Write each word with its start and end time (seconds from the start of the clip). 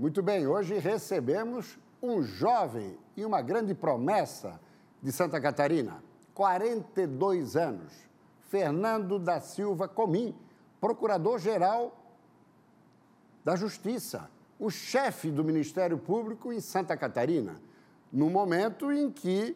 Muito 0.00 0.22
bem, 0.22 0.46
hoje 0.46 0.78
recebemos 0.78 1.78
um 2.02 2.22
jovem 2.22 2.96
e 3.14 3.22
uma 3.22 3.42
grande 3.42 3.74
promessa 3.74 4.58
de 5.02 5.12
Santa 5.12 5.38
Catarina, 5.38 6.02
42 6.32 7.54
anos, 7.54 7.92
Fernando 8.48 9.18
da 9.18 9.40
Silva 9.40 9.86
Comim, 9.86 10.34
procurador-geral 10.80 11.94
da 13.44 13.54
Justiça, 13.56 14.30
o 14.58 14.70
chefe 14.70 15.30
do 15.30 15.44
Ministério 15.44 15.98
Público 15.98 16.50
em 16.50 16.60
Santa 16.60 16.96
Catarina, 16.96 17.60
no 18.10 18.30
momento 18.30 18.90
em 18.90 19.10
que 19.10 19.54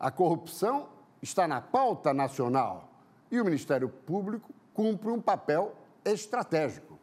a 0.00 0.10
corrupção 0.10 0.88
está 1.22 1.46
na 1.46 1.60
pauta 1.60 2.12
nacional 2.12 2.88
e 3.30 3.40
o 3.40 3.44
Ministério 3.44 3.88
Público 3.88 4.52
cumpre 4.72 5.12
um 5.12 5.20
papel 5.20 5.72
estratégico. 6.04 6.93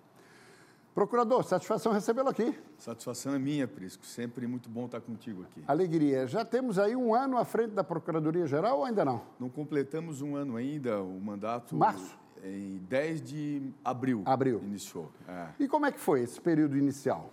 Procurador, 0.93 1.43
satisfação 1.43 1.93
recebê-lo 1.93 2.27
aqui. 2.27 2.53
Satisfação 2.77 3.33
é 3.33 3.39
minha, 3.39 3.65
Prisco. 3.65 4.05
Sempre 4.05 4.45
muito 4.45 4.69
bom 4.69 4.85
estar 4.85 4.99
contigo 4.99 5.43
aqui. 5.43 5.63
Alegria. 5.65 6.27
Já 6.27 6.43
temos 6.43 6.77
aí 6.77 6.95
um 6.97 7.15
ano 7.15 7.37
à 7.37 7.45
frente 7.45 7.71
da 7.71 7.83
Procuradoria-Geral 7.83 8.79
ou 8.79 8.85
ainda 8.85 9.05
não? 9.05 9.21
Não 9.39 9.49
completamos 9.49 10.21
um 10.21 10.35
ano 10.35 10.57
ainda, 10.57 11.01
o 11.01 11.19
mandato... 11.21 11.77
Março? 11.77 12.19
Em 12.43 12.79
10 12.89 13.21
de 13.21 13.61
abril. 13.85 14.23
Abril. 14.25 14.61
Iniciou. 14.65 15.09
É. 15.27 15.47
E 15.59 15.67
como 15.67 15.85
é 15.85 15.91
que 15.91 15.99
foi 15.99 16.23
esse 16.23 16.41
período 16.41 16.77
inicial? 16.77 17.31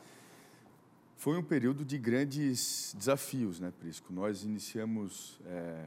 Foi 1.16 1.36
um 1.36 1.42
período 1.42 1.84
de 1.84 1.98
grandes 1.98 2.94
desafios, 2.96 3.58
né, 3.58 3.72
Prisco? 3.80 4.12
Nós 4.12 4.44
iniciamos 4.44 5.40
é, 5.46 5.84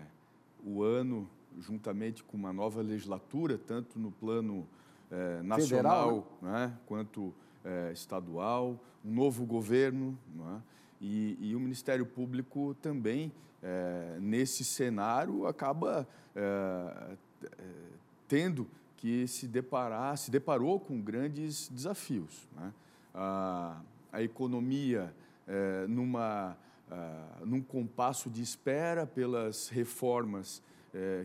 o 0.66 0.84
ano 0.84 1.30
juntamente 1.60 2.22
com 2.22 2.36
uma 2.36 2.52
nova 2.52 2.82
legislatura, 2.82 3.58
tanto 3.58 3.98
no 3.98 4.12
plano 4.12 4.68
é, 5.10 5.42
nacional 5.42 6.26
Federal, 6.26 6.38
né? 6.42 6.68
Né, 6.68 6.78
quanto 6.86 7.34
é, 7.64 7.92
estadual, 7.92 8.80
um 9.04 9.14
novo 9.14 9.46
governo, 9.46 10.18
né? 10.36 10.62
e, 11.00 11.38
e, 11.40 11.56
o 11.56 11.60
Ministério 11.60 12.06
Público 12.06 12.76
também, 12.82 13.32
é, 13.62 14.18
nesse 14.20 14.64
cenário, 14.64 15.48
acaba 15.48 16.08
é, 16.36 17.16
é, 17.44 17.48
tendo 18.28 18.68
que 18.98 19.28
se 19.28 19.48
deparar, 19.48 20.18
se 20.18 20.30
deparou 20.30 20.80
com 20.80 21.02
grandes 21.02 21.68
desafios. 21.70 22.48
Né? 22.56 22.74
A, 23.14 23.82
a, 24.12 24.22
economia 24.22 25.14
é, 25.48 25.88
numa, 25.88 26.56
num 27.44 27.62
compasso 27.62 28.30
de 28.30 28.42
espera 28.42 29.08
pelas 29.08 29.70
reformas 29.70 30.62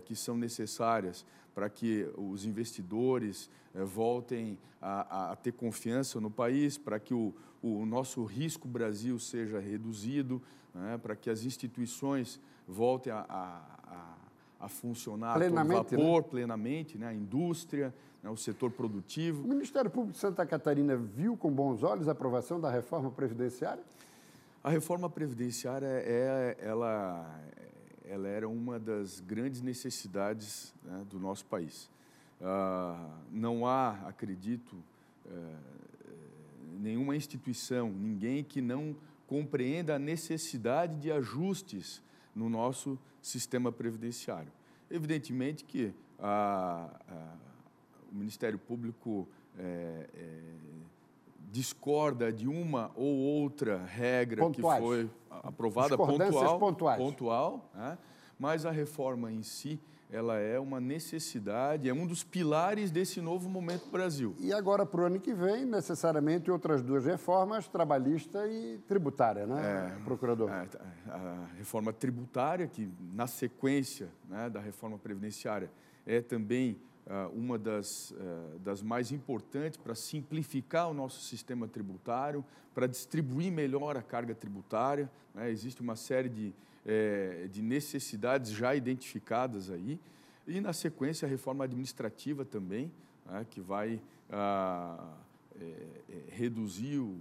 que 0.05 0.15
são 0.15 0.37
necessárias 0.37 1.27
para 1.57 1.71
que 1.71 2.07
os 2.19 2.45
investidores 2.45 3.49
eh, 3.75 3.83
voltem 3.83 4.59
a, 4.79 5.33
a, 5.33 5.37
ter 5.37 5.53
confiança 5.53 6.21
no 6.21 6.31
país, 6.31 6.77
para 6.77 7.01
que 7.01 7.15
o, 7.15 7.35
o 7.63 7.87
nosso 7.87 8.23
risco 8.25 8.69
Brasil 8.69 9.19
seja 9.19 9.59
reduzido, 9.59 10.43
né, 10.75 10.99
para 10.99 11.17
que 11.17 11.31
as 11.31 11.45
instituições 11.47 12.39
voltem 12.69 13.11
a, 13.11 13.25
a, 13.27 14.17
a 14.61 14.69
funcionar 14.69 15.35
plenamente, 15.39 15.95
a 15.95 15.99
vapor, 15.99 16.23
né? 16.25 16.29
plenamente, 16.29 16.99
né, 16.99 17.07
a 17.07 17.15
indústria, 17.15 17.95
né, 18.23 18.29
o 18.29 18.37
setor 18.37 18.71
produtivo. 18.71 19.43
O 19.43 19.49
Ministério 19.49 19.91
Público 19.91 20.13
de 20.13 20.19
Santa 20.19 20.45
Catarina 20.45 20.95
viu 20.95 21.39
com 21.39 21.51
bons 21.51 21.83
olhos 21.83 22.07
a 22.07 22.13
aprovação 22.13 22.61
da 22.61 22.71
reforma 22.71 23.11
previdenciária? 23.11 23.83
A 24.63 24.69
reforma 24.69 25.09
previdenciária 25.09 25.87
é, 25.87 26.59
ela, 26.61 27.41
ela 28.07 28.29
era 28.29 28.49
uma 28.49 28.79
das 28.79 29.21
grandes 29.21 29.61
necessidades 29.61 30.75
né, 30.83 31.05
do 31.11 31.19
nosso 31.19 31.45
país. 31.47 31.91
Ah, 32.41 33.19
não 33.31 33.67
há, 33.67 33.93
acredito, 34.07 34.77
eh, 35.27 35.57
nenhuma 36.79 37.17
instituição, 37.17 37.91
ninguém 37.91 38.45
que 38.45 38.61
não 38.61 38.95
compreenda 39.27 39.97
a 39.97 39.99
necessidade 39.99 41.01
de 41.01 41.11
ajustes 41.11 42.03
no 42.35 42.49
nosso 42.49 42.99
sistema 43.21 43.73
previdenciário. 43.73 44.53
Evidentemente 44.91 45.65
que 45.65 45.93
a, 46.19 46.89
a, 47.09 47.37
o 48.13 48.15
Ministério 48.15 48.59
Público 48.59 49.27
é, 49.59 50.09
é, 50.15 50.41
discorda 51.51 52.33
de 52.33 52.49
uma 52.49 52.91
ou 52.95 53.17
outra 53.17 53.85
regra 53.85 54.43
Pontuais. 54.43 54.81
que 54.81 54.87
foi 54.87 55.11
aprovada 55.31 55.97
pontual, 55.97 56.59
pontuais. 56.59 56.99
pontual 56.99 57.71
né? 57.75 57.99
mas 58.39 58.67
a 58.67 58.71
reforma 58.71 59.31
em 59.31 59.43
si 59.43 59.81
ela 60.11 60.39
é 60.39 60.59
uma 60.59 60.81
necessidade, 60.81 61.89
é 61.89 61.93
um 61.93 62.07
dos 62.07 62.23
pilares 62.23 62.91
desse 62.91 63.21
novo 63.21 63.49
momento 63.49 63.87
do 63.87 63.91
Brasil. 63.91 64.35
E 64.39 64.53
agora, 64.53 64.87
para 64.87 65.01
o 65.01 65.05
ano 65.05 65.19
que 65.19 65.35
vem, 65.35 65.65
necessariamente 65.65 66.51
outras 66.51 66.83
duas 66.83 67.05
reformas, 67.05 67.67
trabalhista 67.67 68.47
e 68.47 68.79
tributária, 68.87 69.47
né, 69.47 69.97
é, 69.99 70.05
procurador? 70.05 70.49
É, 70.51 70.69
a 71.11 71.47
reforma 71.59 71.93
tributária, 71.93 72.67
que 72.67 72.89
na 73.13 73.27
sequência 73.27 74.09
né, 74.29 74.49
da 74.49 74.61
reforma 74.61 74.97
previdenciária 74.97 75.71
é 76.07 76.21
também 76.21 76.79
uma 77.35 77.57
das, 77.57 78.11
uh, 78.11 78.59
das 78.59 78.83
mais 78.83 79.13
importantes 79.13 79.79
para 79.79 79.95
simplificar 79.95 80.91
o 80.91 80.95
nosso 80.95 81.21
sistema 81.21 81.69
tributário, 81.69 82.45
para 82.75 82.87
distribuir 82.87 83.53
melhor 83.53 83.97
a 83.97 84.03
carga 84.03 84.35
tributária. 84.35 85.11
Né? 85.35 85.51
Existe 85.51 85.81
uma 85.81 85.95
série 85.95 86.29
de, 86.29 86.53
é, 86.85 87.49
de 87.51 87.63
necessidades 87.63 88.51
já 88.51 88.75
identificadas 88.75 89.71
aí. 89.71 90.01
E, 90.47 90.61
na 90.61 90.73
sequência, 90.73 91.27
a 91.27 91.29
reforma 91.29 91.65
administrativa 91.65 92.45
também, 92.45 92.91
né? 93.25 93.47
que 93.49 93.61
vai 93.61 94.01
ah, 94.31 95.15
é, 95.61 95.75
reduzir, 96.31 96.99
o, 96.99 97.17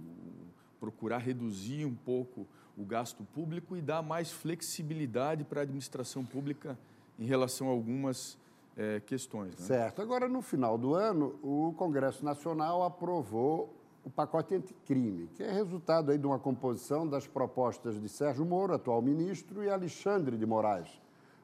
procurar 0.80 1.18
reduzir 1.18 1.84
um 1.84 1.94
pouco 1.94 2.46
o 2.76 2.84
gasto 2.84 3.24
público 3.24 3.76
e 3.76 3.80
dar 3.80 4.02
mais 4.02 4.30
flexibilidade 4.30 5.44
para 5.44 5.60
a 5.60 5.62
administração 5.62 6.24
pública 6.24 6.78
em 7.18 7.24
relação 7.24 7.68
a 7.68 7.70
algumas 7.70 8.36
é, 8.76 9.00
questões. 9.00 9.58
Né? 9.58 9.66
Certo. 9.66 10.02
Agora, 10.02 10.28
no 10.28 10.42
final 10.42 10.76
do 10.76 10.94
ano, 10.94 11.38
o 11.42 11.72
Congresso 11.76 12.24
Nacional 12.24 12.82
aprovou 12.82 13.74
o 14.04 14.10
pacote 14.10 14.54
anticrime, 14.54 15.28
que 15.34 15.42
é 15.42 15.50
resultado 15.50 16.12
aí 16.12 16.18
de 16.18 16.26
uma 16.26 16.38
composição 16.38 17.08
das 17.08 17.26
propostas 17.26 18.00
de 18.00 18.08
Sérgio 18.08 18.44
Moro, 18.44 18.74
atual 18.74 19.02
ministro, 19.02 19.64
e 19.64 19.70
Alexandre 19.70 20.36
de 20.36 20.46
Moraes, 20.46 20.88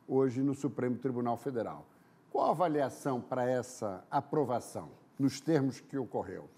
hoje 0.06 0.42
no 0.42 0.54
Supremo 0.54 0.96
Tribunal 0.96 1.36
Federal. 1.36 1.84
Qual 2.30 2.46
a 2.46 2.50
avaliação 2.50 3.20
para 3.20 3.48
essa 3.50 4.04
aprovação, 4.10 4.90
nos 5.18 5.40
termos 5.40 5.80
que 5.80 5.98
ocorreu? 5.98 6.48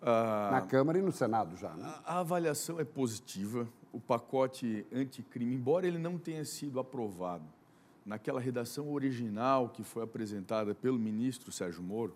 Ah, 0.00 0.48
Na 0.50 0.60
Câmara 0.62 0.98
e 0.98 1.02
no 1.02 1.12
Senado 1.12 1.56
já, 1.56 1.74
né? 1.74 1.84
A, 2.04 2.16
a 2.16 2.20
avaliação 2.20 2.80
é 2.80 2.84
positiva. 2.84 3.68
O 3.92 4.00
pacote 4.00 4.86
anticrime, 4.92 5.54
embora 5.54 5.86
ele 5.86 5.98
não 5.98 6.18
tenha 6.18 6.44
sido 6.44 6.80
aprovado 6.80 7.44
naquela 8.04 8.40
redação 8.40 8.92
original 8.92 9.68
que 9.68 9.82
foi 9.82 10.02
apresentada 10.02 10.74
pelo 10.74 10.98
ministro 10.98 11.50
Sérgio 11.50 11.82
Moro, 11.82 12.14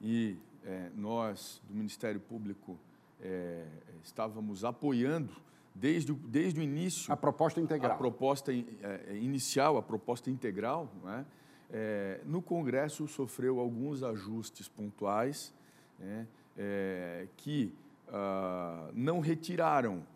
e 0.00 0.36
é, 0.64 0.90
nós, 0.94 1.60
do 1.68 1.74
Ministério 1.74 2.20
Público, 2.20 2.78
é, 3.20 3.66
estávamos 4.02 4.64
apoiando 4.64 5.34
desde 5.74 6.12
o, 6.12 6.14
desde 6.14 6.60
o 6.60 6.62
início. 6.62 7.12
A 7.12 7.16
proposta 7.16 7.60
integral. 7.60 7.92
A 7.92 7.96
proposta 7.96 8.52
é, 8.52 8.64
é 9.08 9.16
inicial, 9.16 9.76
a 9.76 9.82
proposta 9.82 10.30
integral. 10.30 10.92
Né? 11.02 11.26
É, 11.70 12.20
no 12.24 12.40
Congresso 12.40 13.08
sofreu 13.08 13.58
alguns 13.58 14.02
ajustes 14.02 14.68
pontuais 14.68 15.52
né? 15.98 16.26
É, 16.56 17.26
que 17.36 17.72
ah, 18.08 18.90
não 18.94 19.18
retiraram 19.18 20.06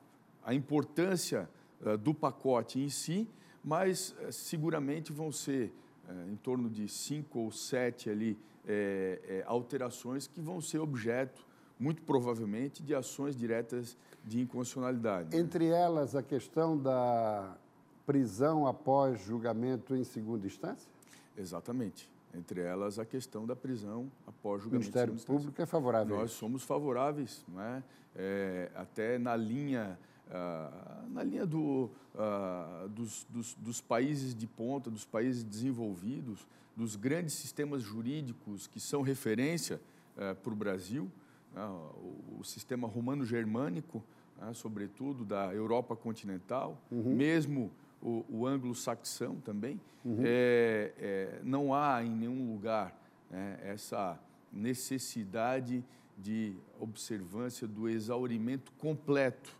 a 0.45 0.55
importância 0.55 1.49
ah, 1.85 1.97
do 1.97 2.15
pacote 2.15 2.79
em 2.79 2.89
si, 2.89 3.29
mas 3.69 4.17
eh, 4.21 4.33
seguramente 4.33 5.13
vão 5.13 5.31
ser 5.31 5.71
eh, 6.09 6.31
em 6.33 6.37
torno 6.37 6.71
de 6.71 6.89
cinco 6.89 7.41
ou 7.41 7.51
sete 7.53 8.09
ali 8.09 8.39
é, 8.67 9.43
alterações 9.47 10.27
que 10.27 10.41
vão 10.41 10.61
ser 10.61 10.79
objeto, 10.79 11.47
muito 11.79 12.03
provavelmente, 12.03 12.83
de 12.83 12.95
ações 12.95 13.35
diretas 13.35 13.97
de 14.25 14.41
inconstitucionalidade. 14.41 15.35
Entre 15.35 15.67
elas, 15.67 16.15
a 16.15 16.23
questão 16.23 16.77
da 16.77 17.57
prisão 18.05 18.67
após 18.67 19.21
julgamento 19.21 19.97
em 19.97 20.05
segunda 20.05 20.47
instância? 20.47 20.91
Exatamente. 21.37 22.11
Entre 22.35 22.61
elas, 22.61 22.99
a 22.99 23.07
questão 23.07 23.47
da 23.47 23.57
prisão 23.57 24.11
após 24.27 24.63
julgamento. 24.63 24.89
O 24.89 24.93
Ministério 24.93 25.15
Público 25.27 25.63
é 25.63 25.67
favorável. 25.67 26.17
Nós 26.19 26.33
somos 26.33 26.63
favoráveis, 26.63 27.43
não 27.49 27.63
é? 27.63 27.83
é 28.15 28.71
até 28.75 29.19
na 29.19 29.35
linha 29.35 29.99
ah, 30.31 31.05
na 31.11 31.23
linha 31.23 31.47
do, 31.47 31.91
uh, 32.15 32.89
dos, 32.91 33.27
dos, 33.31 33.55
dos, 33.55 33.81
países 33.81 34.35
de 34.35 34.47
ponta, 34.47 34.91
dos 34.91 35.05
países 35.05 35.43
desenvolvidos, 35.43 36.47
dos 36.77 36.97
grandes 36.97 37.35
sistemas 37.35 37.83
jurídicos 37.83 38.67
que 38.67 38.79
são 38.79 39.01
referência 39.01 39.81
uh, 40.17 40.35
para 40.37 40.53
o 40.53 40.57
Brasil, 40.57 41.11
né, 41.55 41.65
o, 41.65 42.41
o, 42.41 42.45
sistema 42.45 42.87
romano-germânico, 42.87 44.05
né, 44.39 44.53
sobretudo 44.53 45.25
da 45.25 45.53
Europa 45.55 45.97
continental, 45.97 46.79
uhum. 46.91 47.17
mesmo 47.17 47.73
o, 48.03 48.25
o 48.29 48.47
anglo-saxão 48.47 49.37
também, 49.37 49.81
uhum. 50.05 50.19
é, 50.23 50.93
é, 50.99 51.41
não 51.43 51.75
há 51.75 52.05
em 52.05 52.15
nenhum 52.15 52.53
lugar 52.53 52.97
né, 53.31 53.59
essa 53.63 54.21
necessidade 54.53 55.83
de 56.19 56.55
observância 56.79 57.67
do 57.67 57.89
exaurimento 57.89 58.71
completo 58.73 59.58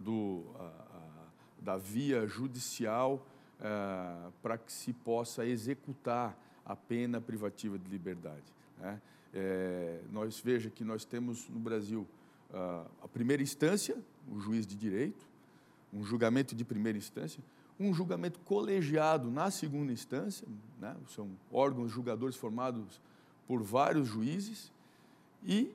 do, 0.00 0.44
da 1.60 1.76
via 1.76 2.26
judicial 2.26 3.24
uh, 3.60 4.32
para 4.42 4.56
que 4.58 4.72
se 4.72 4.92
possa 4.92 5.44
executar 5.44 6.36
a 6.64 6.74
pena 6.74 7.20
privativa 7.20 7.78
de 7.78 7.88
liberdade. 7.88 8.44
Né? 8.78 9.00
É, 9.32 10.00
nós 10.10 10.40
veja 10.40 10.70
que 10.70 10.84
nós 10.84 11.04
temos 11.04 11.48
no 11.48 11.60
Brasil 11.60 12.06
a 13.00 13.06
primeira 13.06 13.40
instância, 13.40 13.96
o 14.28 14.40
juiz 14.40 14.66
de 14.66 14.74
direito, 14.74 15.24
um 15.92 16.02
julgamento 16.02 16.52
de 16.52 16.64
primeira 16.64 16.98
instância, 16.98 17.40
um 17.78 17.94
julgamento 17.94 18.40
colegiado 18.40 19.30
na 19.30 19.52
segunda 19.52 19.92
instância, 19.92 20.46
né? 20.80 20.96
são 21.08 21.30
órgãos 21.52 21.92
julgadores 21.92 22.36
formados 22.36 23.00
por 23.46 23.62
vários 23.62 24.08
juízes, 24.08 24.72
e 25.44 25.72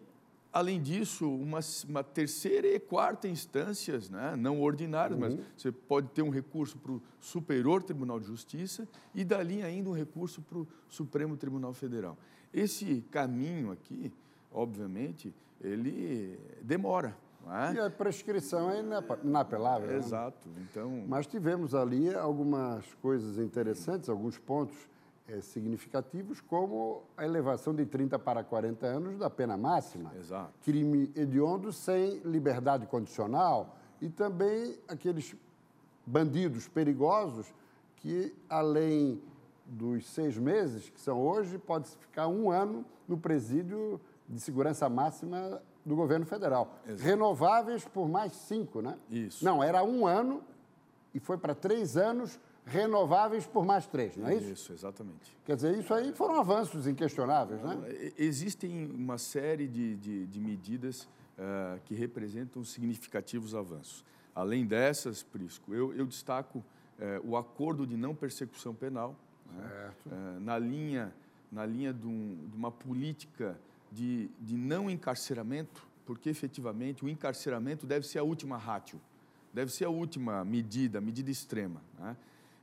Além 0.56 0.82
disso, 0.82 1.30
uma, 1.30 1.60
uma, 1.86 2.02
terceira 2.02 2.66
e 2.66 2.80
quarta 2.80 3.28
instâncias, 3.28 4.10
né, 4.10 4.38
não 4.38 4.62
ordinárias, 4.62 5.20
uhum. 5.20 5.36
mas 5.36 5.38
você 5.58 5.70
pode 5.70 6.08
ter 6.12 6.22
um 6.22 6.30
recurso 6.30 6.78
para 6.78 6.94
o 6.94 7.02
Superior 7.20 7.84
Tribunal 7.84 8.22
de 8.22 8.28
Justiça 8.28 8.88
e 9.14 9.26
dali 9.26 9.62
ainda 9.62 9.90
um 9.90 9.94
recurso 9.94 10.42
para 10.42 10.60
o 10.60 10.66
Supremo 10.88 11.36
Tribunal 11.36 11.74
Federal. 11.74 12.18
Esse 12.54 13.04
caminho 13.12 13.70
aqui, 13.70 14.14
obviamente, 14.50 15.36
ele 15.60 16.40
demora. 16.62 17.18
É? 17.48 17.74
E 17.74 17.80
a 17.82 17.90
prescrição 17.90 18.72
é 18.72 18.82
inapelável. 19.26 19.90
Né? 19.90 19.98
Exato. 19.98 20.48
Então... 20.62 21.04
Mas 21.06 21.28
tivemos 21.28 21.76
ali 21.76 22.16
algumas 22.16 22.86
coisas 23.02 23.38
interessantes, 23.40 24.08
alguns 24.08 24.38
pontos 24.38 24.88
é, 25.28 25.42
significativos, 25.42 26.40
como 26.42 27.04
a 27.18 27.26
elevação 27.26 27.74
de 27.74 27.86
30 27.86 28.20
para 28.20 28.44
40 28.44 28.86
anos 28.86 29.18
da 29.18 29.30
pena 29.30 29.58
máxima. 29.58 30.12
Exato. 30.18 30.54
Crime 30.64 31.12
hediondo 31.16 31.72
sem 31.72 32.20
liberdade 32.20 32.86
condicional 32.86 33.76
e 34.02 34.10
também 34.10 34.78
aqueles 34.88 35.36
bandidos 36.06 36.68
perigosos 36.68 37.54
que, 37.98 38.34
além 38.48 39.22
dos 39.66 40.06
seis 40.06 40.38
meses 40.38 40.90
que 40.90 41.02
são 41.02 41.20
hoje, 41.20 41.58
pode 41.58 41.88
ficar 41.88 42.28
um 42.28 42.52
ano 42.52 42.86
no 43.08 43.18
presídio 43.18 44.00
de 44.30 44.40
segurança 44.40 44.88
máxima 44.88 45.62
do 45.84 45.96
governo 45.96 46.26
federal. 46.26 46.80
Exato. 46.86 47.04
Renováveis 47.04 47.86
por 47.86 48.08
mais 48.08 48.34
cinco, 48.34 48.82
né? 48.82 48.98
Isso. 49.10 49.44
Não, 49.44 49.64
era 49.64 49.84
um 49.84 50.06
ano 50.06 50.44
e 51.14 51.20
foi 51.20 51.38
para 51.38 51.56
três 51.56 51.96
anos 51.96 52.40
renováveis 52.66 53.46
por 53.46 53.66
mais 53.66 53.86
três, 53.86 54.18
não 54.18 54.28
é 54.28 54.36
isso? 54.36 54.52
Isso, 54.52 54.74
exatamente. 54.74 55.38
Quer 55.46 55.56
dizer, 55.56 55.78
isso 55.78 55.94
aí 55.94 56.12
foram 56.14 56.40
avanços 56.40 56.88
inquestionáveis, 56.88 57.62
né? 57.62 57.78
Existem 58.18 58.92
uma 58.92 59.18
série 59.18 59.68
de, 59.68 59.96
de, 59.98 60.26
de 60.26 60.40
medidas 60.40 61.04
uh, 61.04 61.80
que 61.86 61.94
representam 61.94 62.64
significativos 62.64 63.54
avanços. 63.54 64.04
Além 64.34 64.66
dessas, 64.66 65.22
Prisco, 65.22 65.74
eu, 65.74 65.94
eu 65.94 66.06
destaco 66.06 66.60
uh, 66.60 66.64
o 67.24 67.38
acordo 67.38 67.86
de 67.86 67.96
não 67.96 68.16
persecução 68.16 68.74
penal, 68.74 69.16
né? 69.56 69.92
uh, 70.08 70.40
na 70.40 70.58
linha, 70.58 71.14
na 71.52 71.66
linha 71.66 71.94
de, 71.94 72.08
um, 72.08 72.48
de 72.50 72.58
uma 72.58 72.72
política 72.72 73.58
de, 73.92 74.30
de 74.42 74.58
não 74.58 74.90
encarceramento, 74.90 75.88
porque 76.06 76.30
efetivamente 76.30 77.06
o 77.06 77.10
encarceramento 77.10 77.86
deve 77.86 78.08
ser 78.08 78.20
a 78.20 78.24
última 78.24 78.58
rátio, 78.58 79.00
deve 79.54 79.72
ser 79.72 79.86
a 79.86 79.90
última 79.90 80.44
medida, 80.44 81.00
medida 81.00 81.30
extrema. 81.30 81.82
Né? 82.00 82.18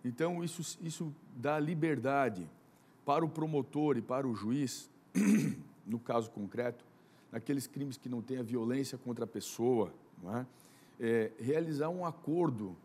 Então, 0.04 0.42
isso, 0.42 0.78
isso 0.82 1.14
dá 1.36 1.58
liberdade 1.58 2.48
para 3.04 3.24
o 3.24 3.28
promotor 3.28 3.96
e 3.96 4.02
para 4.02 4.26
o 4.26 4.34
juiz, 4.34 4.90
no 5.86 5.98
caso 5.98 6.30
concreto, 6.30 6.84
naqueles 7.30 7.66
crimes 7.66 7.96
que 7.96 8.08
não 8.08 8.20
tenha 8.20 8.42
violência 8.42 8.98
contra 8.98 9.24
a 9.24 9.28
pessoa, 9.28 9.92
é? 10.24 10.46
É, 11.00 11.32
realizar 11.40 11.88
um 11.88 12.06
acordo 12.06 12.76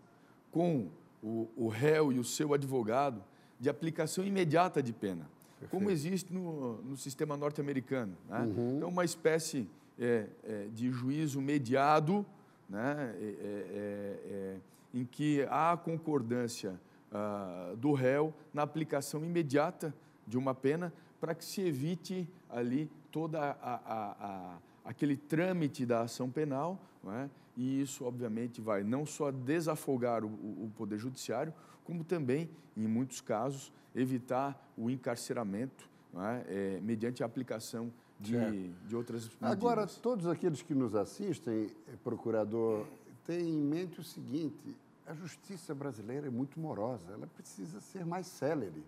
com 0.51 0.87
o, 1.21 1.47
o, 1.55 1.67
réu 1.67 2.11
e 2.11 2.17
o 2.17 2.23
seu 2.23 2.53
advogado 2.53 3.21
de 3.59 3.69
aplicação 3.69 4.25
imediata 4.25 4.81
de 4.81 4.91
pena, 4.91 5.29
Perfeito. 5.59 5.69
como 5.69 5.91
existe 5.91 6.33
no, 6.33 6.81
no 6.81 6.97
sistema 6.97 7.37
norte-americano. 7.37 8.17
Né? 8.27 8.39
Uhum. 8.39 8.77
Então, 8.77 8.89
uma 8.89 9.05
espécie 9.05 9.69
é, 9.99 10.27
é 10.43 10.67
de 10.73 10.89
juízo 10.89 11.39
mediado, 11.41 12.25
né? 12.69 13.13
É, 13.19 14.57
em 14.93 15.05
que 15.05 15.45
há 15.49 15.77
concordância 15.77 16.79
uh, 17.11 17.75
do 17.77 17.93
réu 17.93 18.33
na 18.53 18.63
aplicação 18.63 19.23
imediata 19.23 19.93
de 20.25 20.37
uma 20.37 20.53
pena 20.53 20.93
para 21.19 21.33
que 21.33 21.43
se 21.43 21.61
evite 21.61 22.27
ali 22.49 22.89
toda 23.11 23.39
a, 23.39 23.51
a, 23.51 24.11
a, 24.19 24.57
aquele 24.85 25.17
trâmite 25.17 25.85
da 25.85 26.01
ação 26.01 26.29
penal, 26.29 26.79
é? 27.07 27.29
e 27.55 27.81
isso, 27.81 28.05
obviamente, 28.05 28.61
vai 28.61 28.83
não 28.83 29.05
só 29.05 29.31
desafogar 29.31 30.23
o, 30.23 30.27
o, 30.27 30.71
Poder 30.77 30.97
Judiciário, 30.97 31.53
como 31.83 32.03
também, 32.03 32.49
em 32.75 32.87
muitos 32.87 33.21
casos, 33.21 33.73
evitar 33.95 34.71
o 34.77 34.89
encarceramento 34.89 35.89
é? 36.15 36.45
É, 36.47 36.79
mediante 36.81 37.23
a 37.23 37.25
aplicação 37.25 37.91
de, 38.19 38.69
de 38.87 38.95
outras 38.95 39.25
medidas. 39.25 39.51
Agora, 39.51 39.87
todos 39.87 40.27
aqueles 40.27 40.61
que 40.61 40.73
nos 40.73 40.95
assistem, 40.95 41.69
eh, 41.87 41.93
procurador, 42.03 42.85
têm 43.25 43.49
em 43.49 43.61
mente 43.61 43.99
o 43.99 44.03
seguinte: 44.03 44.75
a 45.07 45.13
justiça 45.13 45.73
brasileira 45.73 46.27
é 46.27 46.29
muito 46.29 46.59
morosa, 46.59 47.13
ela 47.13 47.27
precisa 47.27 47.79
ser 47.79 48.05
mais 48.05 48.27
célere. 48.27 48.83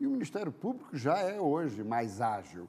E 0.00 0.06
o 0.06 0.10
Ministério 0.10 0.50
Público 0.50 0.96
já 0.96 1.18
é 1.18 1.40
hoje 1.40 1.84
mais 1.84 2.20
ágil. 2.20 2.68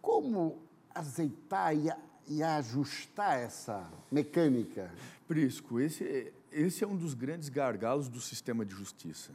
Como 0.00 0.56
azeitar 0.94 1.76
e, 1.76 1.90
e 2.28 2.42
ajustar 2.42 3.38
essa 3.38 3.90
mecânica? 4.10 4.88
Prisco, 5.26 5.80
esse, 5.80 6.32
esse 6.52 6.84
é 6.84 6.86
um 6.86 6.96
dos 6.96 7.12
grandes 7.12 7.48
gargalos 7.48 8.08
do 8.08 8.20
sistema 8.20 8.64
de 8.64 8.72
justiça. 8.72 9.32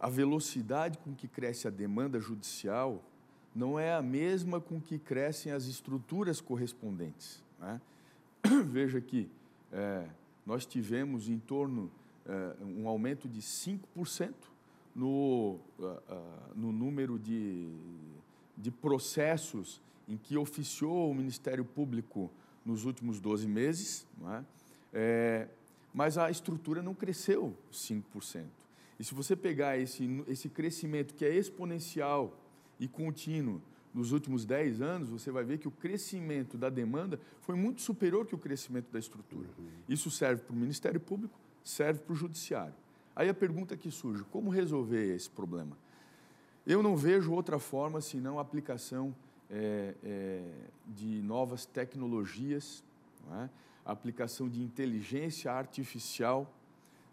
A 0.00 0.08
velocidade 0.08 0.98
com 0.98 1.14
que 1.14 1.28
cresce 1.28 1.68
a 1.68 1.70
demanda 1.70 2.18
judicial 2.18 3.00
não 3.54 3.78
é 3.78 3.94
a 3.94 4.02
mesma 4.02 4.60
com 4.60 4.80
que 4.80 4.98
crescem 4.98 5.52
as 5.52 5.66
estruturas 5.66 6.40
correspondentes. 6.40 7.40
Né? 7.60 7.80
Veja 8.66 9.00
que 9.00 9.30
é, 9.72 10.08
nós 10.44 10.66
tivemos 10.66 11.28
em 11.28 11.38
torno 11.38 11.90
um 12.60 12.88
aumento 12.88 13.28
de 13.28 13.40
5% 13.40 14.32
no, 14.94 15.58
uh, 15.78 15.84
uh, 15.84 16.54
no 16.54 16.72
número 16.72 17.18
de, 17.18 17.68
de 18.56 18.70
processos 18.70 19.80
em 20.08 20.16
que 20.16 20.36
oficiou 20.36 21.10
o 21.10 21.14
Ministério 21.14 21.64
Público 21.64 22.30
nos 22.64 22.84
últimos 22.84 23.20
12 23.20 23.46
meses, 23.46 24.06
é? 24.26 24.44
É, 24.96 25.48
mas 25.92 26.16
a 26.16 26.30
estrutura 26.30 26.82
não 26.82 26.94
cresceu 26.94 27.56
5%. 27.72 28.44
E 28.98 29.04
se 29.04 29.14
você 29.14 29.34
pegar 29.34 29.76
esse, 29.76 30.24
esse 30.28 30.48
crescimento 30.48 31.14
que 31.14 31.24
é 31.24 31.34
exponencial 31.34 32.38
e 32.78 32.86
contínuo 32.86 33.60
nos 33.92 34.12
últimos 34.12 34.44
10 34.44 34.80
anos, 34.80 35.08
você 35.08 35.30
vai 35.30 35.44
ver 35.44 35.58
que 35.58 35.68
o 35.68 35.70
crescimento 35.70 36.56
da 36.56 36.68
demanda 36.68 37.20
foi 37.40 37.54
muito 37.54 37.80
superior 37.80 38.26
que 38.26 38.34
o 38.34 38.38
crescimento 38.38 38.90
da 38.90 38.98
estrutura. 38.98 39.48
Uhum. 39.58 39.66
Isso 39.88 40.10
serve 40.10 40.42
para 40.42 40.52
o 40.52 40.56
Ministério 40.56 41.00
Público, 41.00 41.38
serve 41.64 42.00
para 42.00 42.12
o 42.12 42.16
judiciário. 42.16 42.74
Aí 43.16 43.28
a 43.28 43.34
pergunta 43.34 43.76
que 43.76 43.90
surge: 43.90 44.22
como 44.24 44.50
resolver 44.50 45.14
esse 45.14 45.30
problema? 45.30 45.76
Eu 46.66 46.82
não 46.82 46.96
vejo 46.96 47.32
outra 47.32 47.58
forma 47.58 48.00
senão 48.00 48.38
a 48.38 48.42
aplicação 48.42 49.14
é, 49.50 49.94
é, 50.02 50.42
de 50.86 51.20
novas 51.22 51.66
tecnologias, 51.66 52.82
é? 53.32 53.48
a 53.84 53.92
aplicação 53.92 54.48
de 54.48 54.62
inteligência 54.62 55.52
artificial, 55.52 56.50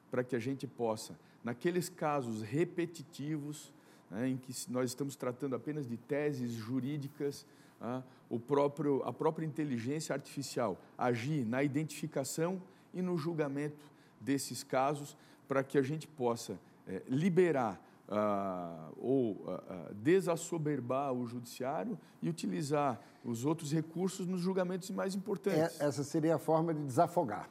para 0.10 0.24
que 0.24 0.36
a 0.36 0.40
gente 0.40 0.66
possa, 0.66 1.18
naqueles 1.44 1.90
casos 1.90 2.42
repetitivos, 2.42 3.74
né, 4.10 4.30
em 4.30 4.38
que 4.38 4.54
nós 4.70 4.90
estamos 4.90 5.16
tratando 5.16 5.56
apenas 5.56 5.88
de 5.88 5.98
teses 5.98 6.52
jurídicas, 6.52 7.46
né, 7.80 8.04
o 8.30 8.40
próprio, 8.40 9.02
a 9.04 9.12
própria 9.12 9.46
inteligência 9.46 10.14
artificial 10.14 10.78
agir 10.98 11.46
na 11.46 11.64
identificação 11.64 12.62
e 12.94 13.02
no 13.02 13.18
julgamento 13.18 13.76
desses 14.22 14.64
casos 14.64 15.18
para 15.48 15.64
que 15.64 15.78
a 15.78 15.82
gente 15.82 16.08
possa 16.08 16.58
é, 16.88 17.02
liberar 17.08 17.82
uh, 18.08 18.94
ou 18.98 19.32
uh, 19.32 19.94
desassoberbar 19.96 21.14
o 21.14 21.26
judiciário 21.26 21.98
e 22.22 22.30
utilizar 22.30 23.00
os 23.24 23.46
outros 23.46 23.72
recursos 23.72 24.28
nos 24.28 24.42
julgamentos 24.42 24.90
mais 24.92 25.16
importantes. 25.16 25.80
É, 25.80 25.86
essa 25.86 26.04
seria 26.04 26.36
a 26.36 26.40
forma 26.40 26.74
de 26.74 26.84
desafogar. 26.84 27.50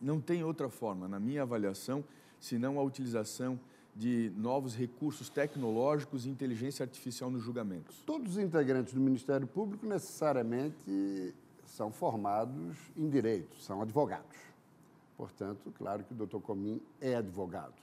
Não 0.00 0.20
tem 0.20 0.42
outra 0.42 0.68
forma, 0.68 1.06
na 1.06 1.20
minha 1.20 1.42
avaliação, 1.42 2.04
senão 2.40 2.78
a 2.78 2.82
utilização 2.82 3.58
de 3.94 4.32
novos 4.36 4.74
recursos 4.74 5.28
tecnológicos 5.28 6.26
e 6.26 6.30
inteligência 6.30 6.82
artificial 6.82 7.30
nos 7.30 7.42
julgamentos. 7.42 8.02
Todos 8.06 8.32
os 8.32 8.38
integrantes 8.38 8.94
do 8.94 9.00
Ministério 9.00 9.46
Público 9.46 9.86
necessariamente 9.86 11.34
são 11.66 11.92
formados 11.92 12.76
em 12.96 13.08
direito, 13.08 13.58
são 13.60 13.82
advogados. 13.82 14.51
Portanto, 15.22 15.72
claro 15.78 16.02
que 16.02 16.12
o 16.12 16.16
doutor 16.16 16.40
Comim 16.40 16.82
é 17.00 17.14
advogado. 17.14 17.80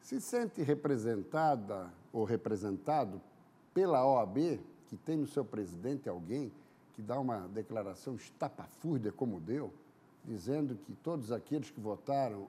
Se 0.00 0.18
sente 0.22 0.62
representada 0.62 1.92
ou 2.10 2.24
representado 2.24 3.20
pela 3.74 4.02
OAB, 4.06 4.58
que 4.86 4.96
tem 4.96 5.18
no 5.18 5.26
seu 5.26 5.44
presidente 5.44 6.08
alguém 6.08 6.50
que 6.94 7.02
dá 7.02 7.20
uma 7.20 7.46
declaração 7.48 8.14
estapafúrdia 8.14 9.12
como 9.12 9.38
deu, 9.38 9.70
dizendo 10.24 10.76
que 10.76 10.94
todos 10.94 11.30
aqueles 11.30 11.70
que 11.70 11.78
votaram 11.78 12.48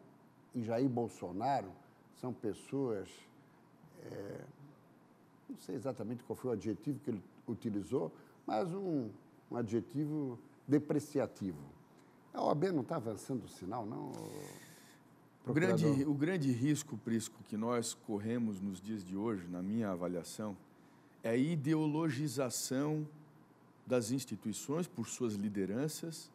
em 0.55 0.63
Jair 0.63 0.87
Bolsonaro 0.87 1.73
são 2.15 2.31
pessoas. 2.31 3.09
É, 4.05 4.41
não 5.49 5.57
sei 5.57 5.75
exatamente 5.75 6.23
qual 6.23 6.37
foi 6.37 6.51
o 6.51 6.53
adjetivo 6.53 6.97
que 7.01 7.09
ele 7.09 7.21
utilizou, 7.45 8.09
mas 8.47 8.73
um, 8.73 9.09
um 9.51 9.57
adjetivo 9.57 10.39
depreciativo. 10.65 11.80
A 12.33 12.41
OAB 12.43 12.71
não 12.71 12.81
está 12.81 12.95
avançando 12.95 13.43
o 13.43 13.47
sinal, 13.47 13.85
não? 13.85 14.11
O 15.45 15.53
grande, 15.53 15.85
o 16.05 16.13
grande 16.13 16.51
risco, 16.51 16.97
Prisco, 16.97 17.43
que 17.43 17.57
nós 17.57 17.93
corremos 17.93 18.61
nos 18.61 18.79
dias 18.79 19.03
de 19.03 19.17
hoje, 19.17 19.47
na 19.47 19.61
minha 19.61 19.89
avaliação, 19.89 20.55
é 21.23 21.31
a 21.31 21.35
ideologização 21.35 23.07
das 23.85 24.11
instituições 24.11 24.87
por 24.87 25.07
suas 25.07 25.33
lideranças 25.33 26.31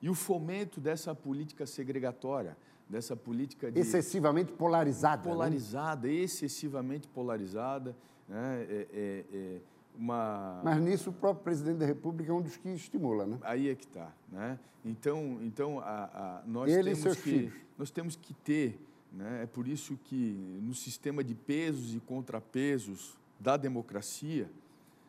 e 0.00 0.10
o 0.10 0.14
fomento 0.14 0.80
dessa 0.80 1.14
política 1.14 1.66
segregatória, 1.66 2.56
dessa 2.88 3.14
política 3.14 3.70
de, 3.70 3.80
excessivamente 3.80 4.52
polarizada. 4.52 5.22
Né? 5.22 5.30
Polarizada, 5.30 6.08
né? 6.08 6.14
excessivamente 6.14 7.08
polarizada. 7.08 7.96
Né? 8.28 8.66
É, 8.68 8.88
é, 8.92 9.24
é 9.32 9.60
uma... 9.96 10.60
Mas 10.64 10.80
nisso 10.80 11.10
o 11.10 11.12
próprio 11.12 11.44
presidente 11.44 11.78
da 11.78 11.86
República 11.86 12.30
é 12.30 12.34
um 12.34 12.42
dos 12.42 12.56
que 12.56 12.68
estimula, 12.68 13.26
né? 13.26 13.38
Aí 13.42 13.68
é 13.68 13.74
que 13.74 13.84
está. 13.84 14.12
Né? 14.30 14.58
Então, 14.84 15.38
então 15.42 15.80
a, 15.80 16.04
a, 16.04 16.42
nós, 16.46 16.70
Ele 16.70 16.84
temos 16.84 16.98
e 16.98 17.02
seus 17.02 17.16
que, 17.16 17.22
filhos. 17.22 17.54
nós 17.78 17.90
temos 17.90 18.16
que 18.16 18.34
ter, 18.34 18.80
né? 19.12 19.42
é 19.42 19.46
por 19.46 19.68
isso 19.68 19.98
que 20.04 20.60
no 20.62 20.74
sistema 20.74 21.22
de 21.22 21.34
pesos 21.34 21.94
e 21.94 22.00
contrapesos 22.00 23.16
da 23.38 23.56
democracia, 23.56 24.50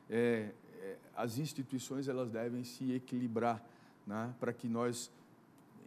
é, 0.10 0.50
é, 0.82 0.98
as 1.16 1.38
instituições 1.38 2.08
elas 2.08 2.30
devem 2.30 2.64
se 2.64 2.92
equilibrar 2.92 3.64
né? 4.06 4.34
para 4.40 4.52
que 4.52 4.68
nós 4.68 5.12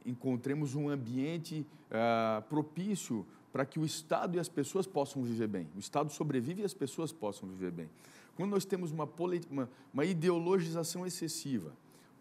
encontremos 0.05 0.75
um 0.75 0.88
ambiente 0.88 1.67
ah, 1.91 2.43
propício 2.49 3.26
para 3.53 3.65
que 3.65 3.79
o 3.79 3.85
Estado 3.85 4.37
e 4.37 4.38
as 4.38 4.49
pessoas 4.49 4.87
possam 4.87 5.23
viver 5.23 5.49
bem. 5.49 5.67
O 5.75 5.79
Estado 5.79 6.11
sobrevive 6.12 6.62
e 6.62 6.65
as 6.65 6.75
pessoas 6.75 7.12
possam 7.12 7.49
viver 7.49 7.71
bem. 7.71 7.88
Quando 8.37 8.50
nós 8.50 8.64
temos 8.64 8.93
uma, 8.93 9.09
uma, 9.50 9.69
uma 9.93 10.05
ideologização 10.05 11.07
excessiva, 11.07 11.73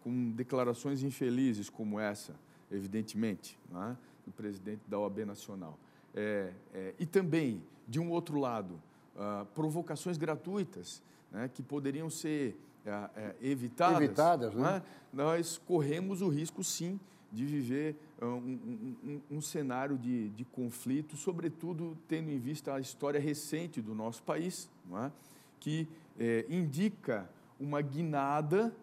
com 0.02 0.30
declarações 0.30 1.02
infelizes 1.02 1.68
como 1.68 2.00
essa, 2.00 2.34
evidentemente, 2.70 3.58
é? 3.74 3.96
do 4.24 4.32
presidente 4.32 4.80
da 4.88 4.98
OAB 4.98 5.18
Nacional, 5.26 5.78
é, 6.14 6.52
é, 6.72 6.94
e 6.98 7.04
também, 7.04 7.62
de 7.86 8.00
um 8.00 8.10
outro 8.10 8.40
lado, 8.40 8.80
uh, 9.14 9.44
provocações 9.46 10.16
gratuitas 10.16 11.02
né, 11.30 11.50
que 11.52 11.62
poderiam 11.62 12.08
ser 12.08 12.56
uh, 12.86 13.34
evitadas, 13.42 14.02
evitadas 14.02 14.54
né? 14.54 14.82
É? 14.82 14.82
nós 15.12 15.58
corremos 15.58 16.22
o 16.22 16.28
risco, 16.28 16.64
sim, 16.64 16.98
de 17.32 17.44
viver 17.44 17.96
uh, 18.20 18.26
um, 18.26 18.96
um, 19.04 19.20
um, 19.36 19.40
cenário 19.40 19.98
de, 19.98 20.30
de 20.30 20.44
conflito, 20.44 21.16
sobretudo 21.16 21.96
tendo 22.08 22.30
em 22.30 22.38
vista 22.38 22.74
a 22.74 22.80
história 22.80 23.20
recente 23.20 23.82
do 23.82 23.94
nosso 23.94 24.22
país, 24.22 24.70
é? 25.04 25.10
que 25.60 25.88
é, 26.18 26.46
indica 26.48 27.28
uma 27.58 27.80
guinada, 27.80 28.74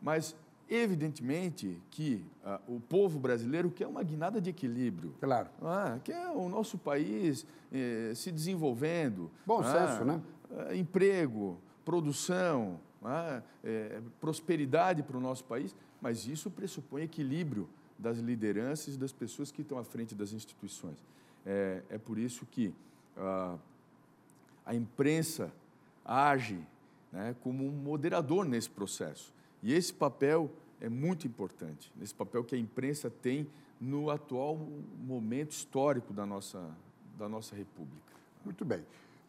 mas 0.00 0.36
evidentemente 0.68 1.80
que 1.90 2.24
ah, 2.44 2.60
o 2.66 2.80
povo 2.80 3.18
brasileiro 3.18 3.70
quer 3.70 3.86
uma 3.86 4.02
guinada 4.02 4.40
de 4.40 4.50
equilíbrio. 4.50 5.14
Claro. 5.20 5.48
Ah, 5.62 5.98
quer 6.02 6.28
o 6.28 6.48
nosso 6.48 6.78
país 6.78 7.46
eh, 7.72 8.12
se 8.14 8.32
desenvolvendo. 8.32 9.30
Bom 9.46 9.60
ah, 9.60 9.64
senso, 9.64 10.04
né? 10.04 10.22
Ah, 10.50 10.74
emprego, 10.74 11.58
produção, 11.84 12.80
ah, 13.02 13.42
eh, 13.62 14.00
prosperidade 14.20 15.02
para 15.02 15.16
o 15.16 15.20
nosso 15.20 15.44
país, 15.44 15.74
mas 16.00 16.26
isso 16.26 16.50
pressupõe 16.50 17.02
equilíbrio 17.02 17.68
das 17.98 18.18
lideranças 18.18 18.94
e 18.94 18.98
das 18.98 19.12
pessoas 19.12 19.50
que 19.50 19.62
estão 19.62 19.78
à 19.78 19.84
frente 19.84 20.14
das 20.14 20.32
instituições. 20.32 20.96
É, 21.46 21.82
é 21.90 21.98
por 21.98 22.18
isso 22.18 22.46
que 22.46 22.74
ah, 23.16 23.56
a 24.64 24.74
imprensa 24.74 25.52
age 26.04 26.60
né, 27.12 27.34
como 27.42 27.64
um 27.64 27.70
moderador 27.70 28.44
nesse 28.44 28.68
processo. 28.68 29.32
E 29.62 29.72
esse 29.72 29.92
papel 29.92 30.50
é 30.80 30.88
muito 30.88 31.26
importante, 31.26 31.90
esse 32.02 32.14
papel 32.14 32.44
que 32.44 32.54
a 32.54 32.58
imprensa 32.58 33.08
tem 33.08 33.48
no 33.80 34.10
atual 34.10 34.56
momento 34.98 35.52
histórico 35.52 36.12
da 36.12 36.26
nossa, 36.26 36.70
da 37.16 37.28
nossa 37.28 37.54
República. 37.54 38.12
Muito 38.44 38.64
bem. 38.64 38.84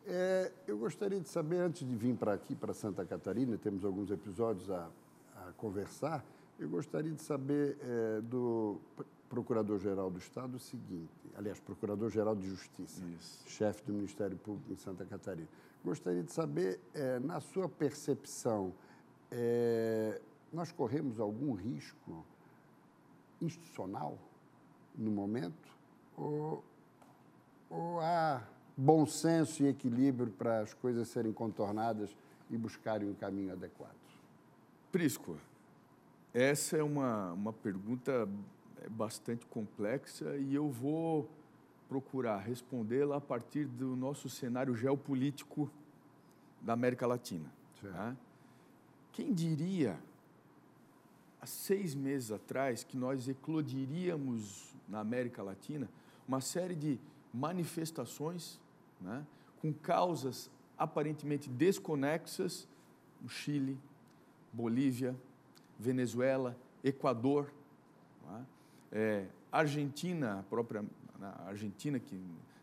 É, 0.07 0.51
eu 0.67 0.77
gostaria 0.77 1.19
de 1.19 1.29
saber, 1.29 1.57
antes 1.57 1.87
de 1.87 1.95
vir 1.95 2.15
para 2.15 2.33
aqui, 2.33 2.53
para 2.53 2.73
Santa 2.73 3.05
Catarina, 3.05 3.57
temos 3.57 3.83
alguns 3.83 4.11
episódios 4.11 4.69
a, 4.69 4.89
a 5.37 5.51
conversar, 5.53 6.23
eu 6.59 6.69
gostaria 6.69 7.11
de 7.11 7.21
saber 7.21 7.77
é, 7.81 8.21
do 8.21 8.79
Procurador-Geral 9.29 10.09
do 10.09 10.19
Estado 10.19 10.55
o 10.55 10.59
seguinte, 10.59 11.11
aliás, 11.35 11.59
Procurador-Geral 11.59 12.35
de 12.35 12.47
Justiça, 12.47 13.03
Isso. 13.17 13.43
chefe 13.49 13.83
do 13.83 13.93
Ministério 13.93 14.37
Público 14.37 14.71
em 14.71 14.77
Santa 14.77 15.03
Catarina. 15.05 15.47
Gostaria 15.85 16.23
de 16.23 16.31
saber, 16.31 16.79
é, 16.95 17.19
na 17.19 17.39
sua 17.39 17.69
percepção, 17.69 18.73
é, 19.29 20.19
nós 20.51 20.71
corremos 20.71 21.19
algum 21.19 21.53
risco 21.53 22.25
institucional 23.39 24.17
no 24.95 25.11
momento? 25.11 25.69
Ou, 26.17 26.63
ou 27.69 27.99
há 27.99 28.41
bom 28.75 29.05
senso 29.05 29.61
e 29.61 29.67
equilíbrio 29.67 30.31
para 30.31 30.61
as 30.61 30.73
coisas 30.73 31.07
serem 31.07 31.31
contornadas 31.31 32.17
e 32.49 32.57
buscarem 32.57 33.07
um 33.07 33.13
caminho 33.13 33.53
adequado? 33.53 33.93
Prisco, 34.91 35.37
essa 36.33 36.77
é 36.77 36.83
uma, 36.83 37.31
uma 37.33 37.53
pergunta 37.53 38.27
bastante 38.89 39.45
complexa 39.45 40.35
e 40.35 40.55
eu 40.55 40.67
vou 40.67 41.29
procurar 41.87 42.37
respondê-la 42.39 43.17
a 43.17 43.21
partir 43.21 43.65
do 43.65 43.95
nosso 43.95 44.29
cenário 44.29 44.75
geopolítico 44.75 45.69
da 46.61 46.73
América 46.73 47.05
Latina. 47.05 47.51
Tá? 47.81 48.15
Quem 49.11 49.33
diria, 49.33 49.99
há 51.39 51.45
seis 51.45 51.93
meses 51.93 52.31
atrás, 52.31 52.83
que 52.83 52.97
nós 52.97 53.27
eclodiríamos 53.27 54.75
na 54.87 54.99
América 54.99 55.43
Latina 55.43 55.89
uma 56.27 56.41
série 56.41 56.75
de 56.75 56.99
manifestações 57.33 58.59
né, 58.99 59.25
com 59.61 59.71
causas 59.71 60.49
aparentemente 60.77 61.49
desconexas 61.49 62.67
no 63.21 63.29
Chile, 63.29 63.77
Bolívia, 64.51 65.15
Venezuela, 65.79 66.57
Equador, 66.83 67.51
é, 68.91 69.25
Argentina, 69.51 70.39
a 70.39 70.43
própria 70.43 70.83
na 71.25 71.47
Argentina, 71.47 71.99
que 71.99 72.19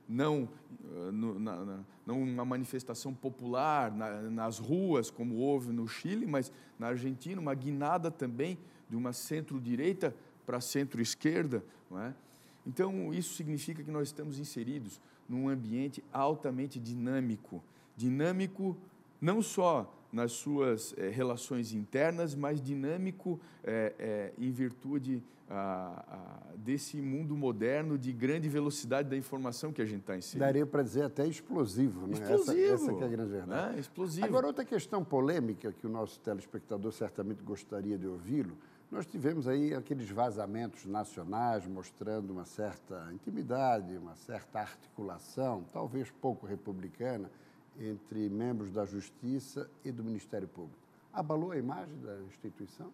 não, 0.09 0.49
eh, 0.85 1.11
no, 1.11 1.39
na, 1.39 1.65
na, 1.65 1.79
não 2.07 2.23
uma 2.23 2.45
manifestação 2.45 3.13
popular 3.13 3.91
na, 3.91 4.23
nas 4.23 4.59
ruas, 4.59 5.11
como 5.11 5.37
houve 5.37 5.73
no 5.73 5.89
Chile, 5.89 6.27
mas 6.27 6.53
na 6.79 6.89
Argentina, 6.89 7.41
uma 7.41 7.55
guinada 7.55 8.11
também 8.11 8.59
de 8.89 8.97
uma 8.97 9.13
centro-direita 9.13 10.15
para 10.47 10.61
centro-esquerda. 10.61 11.65
É? 11.93 12.13
Então, 12.67 13.13
isso 13.13 13.35
significa 13.35 13.83
que 13.83 13.91
nós 13.91 14.09
estamos 14.09 14.39
inseridos 14.39 15.01
num 15.29 15.49
ambiente 15.49 16.03
altamente 16.13 16.79
dinâmico 16.79 17.63
dinâmico 17.97 18.77
não 19.21 19.43
só 19.43 19.95
nas 20.13 20.33
suas 20.33 20.95
é, 20.99 21.09
relações 21.09 21.73
internas, 21.73 22.35
mas 22.35 22.61
dinâmico 22.61 23.41
é, 23.63 24.33
em 24.39 24.51
virtude 24.51 25.23
a, 25.53 26.05
a, 26.09 26.57
desse 26.57 26.97
mundo 26.97 27.37
moderno 27.37 27.99
de 27.99 28.11
grande 28.13 28.49
velocidade 28.49 29.09
da 29.11 29.17
informação 29.17 29.73
que 29.73 29.83
a 29.83 29.85
gente 29.85 30.01
está 30.01 30.17
inserindo. 30.17 30.45
Daria 30.47 30.67
para 30.67 30.83
dizer 30.83 31.03
até 31.03 31.27
explosivo, 31.27 32.07
né? 32.07 32.15
Explosivo. 32.15 32.53
Essa, 32.53 32.75
essa 32.75 32.93
é 32.93 33.05
a 33.05 33.09
grande 33.09 33.31
verdade. 33.31 33.75
Né? 33.75 33.81
Explosivo. 33.81 34.27
Agora, 34.27 34.47
outra 34.47 34.65
questão 34.65 35.05
polêmica 35.05 35.71
que 35.73 35.87
o 35.87 35.91
nosso 35.91 36.19
telespectador 36.21 36.91
certamente 36.93 37.43
gostaria 37.43 37.99
de 37.99 38.07
ouvi-lo, 38.07 38.57
nós 38.91 39.07
tivemos 39.07 39.47
aí 39.47 39.75
aqueles 39.75 40.09
vazamentos 40.11 40.85
nacionais 40.87 41.67
mostrando 41.67 42.31
uma 42.31 42.45
certa 42.45 43.09
intimidade, 43.13 43.97
uma 43.97 44.15
certa 44.15 44.61
articulação, 44.61 45.65
talvez 45.73 46.11
pouco 46.11 46.47
republicana, 46.47 47.31
entre 47.79 48.29
membros 48.29 48.71
da 48.71 48.85
Justiça 48.85 49.71
e 49.85 49.91
do 49.91 50.05
Ministério 50.05 50.49
Público. 50.49 50.79
Abalou 51.13 51.53
a 51.53 51.59
imagem 51.59 51.99
da 52.01 52.19
instituição? 52.23 52.93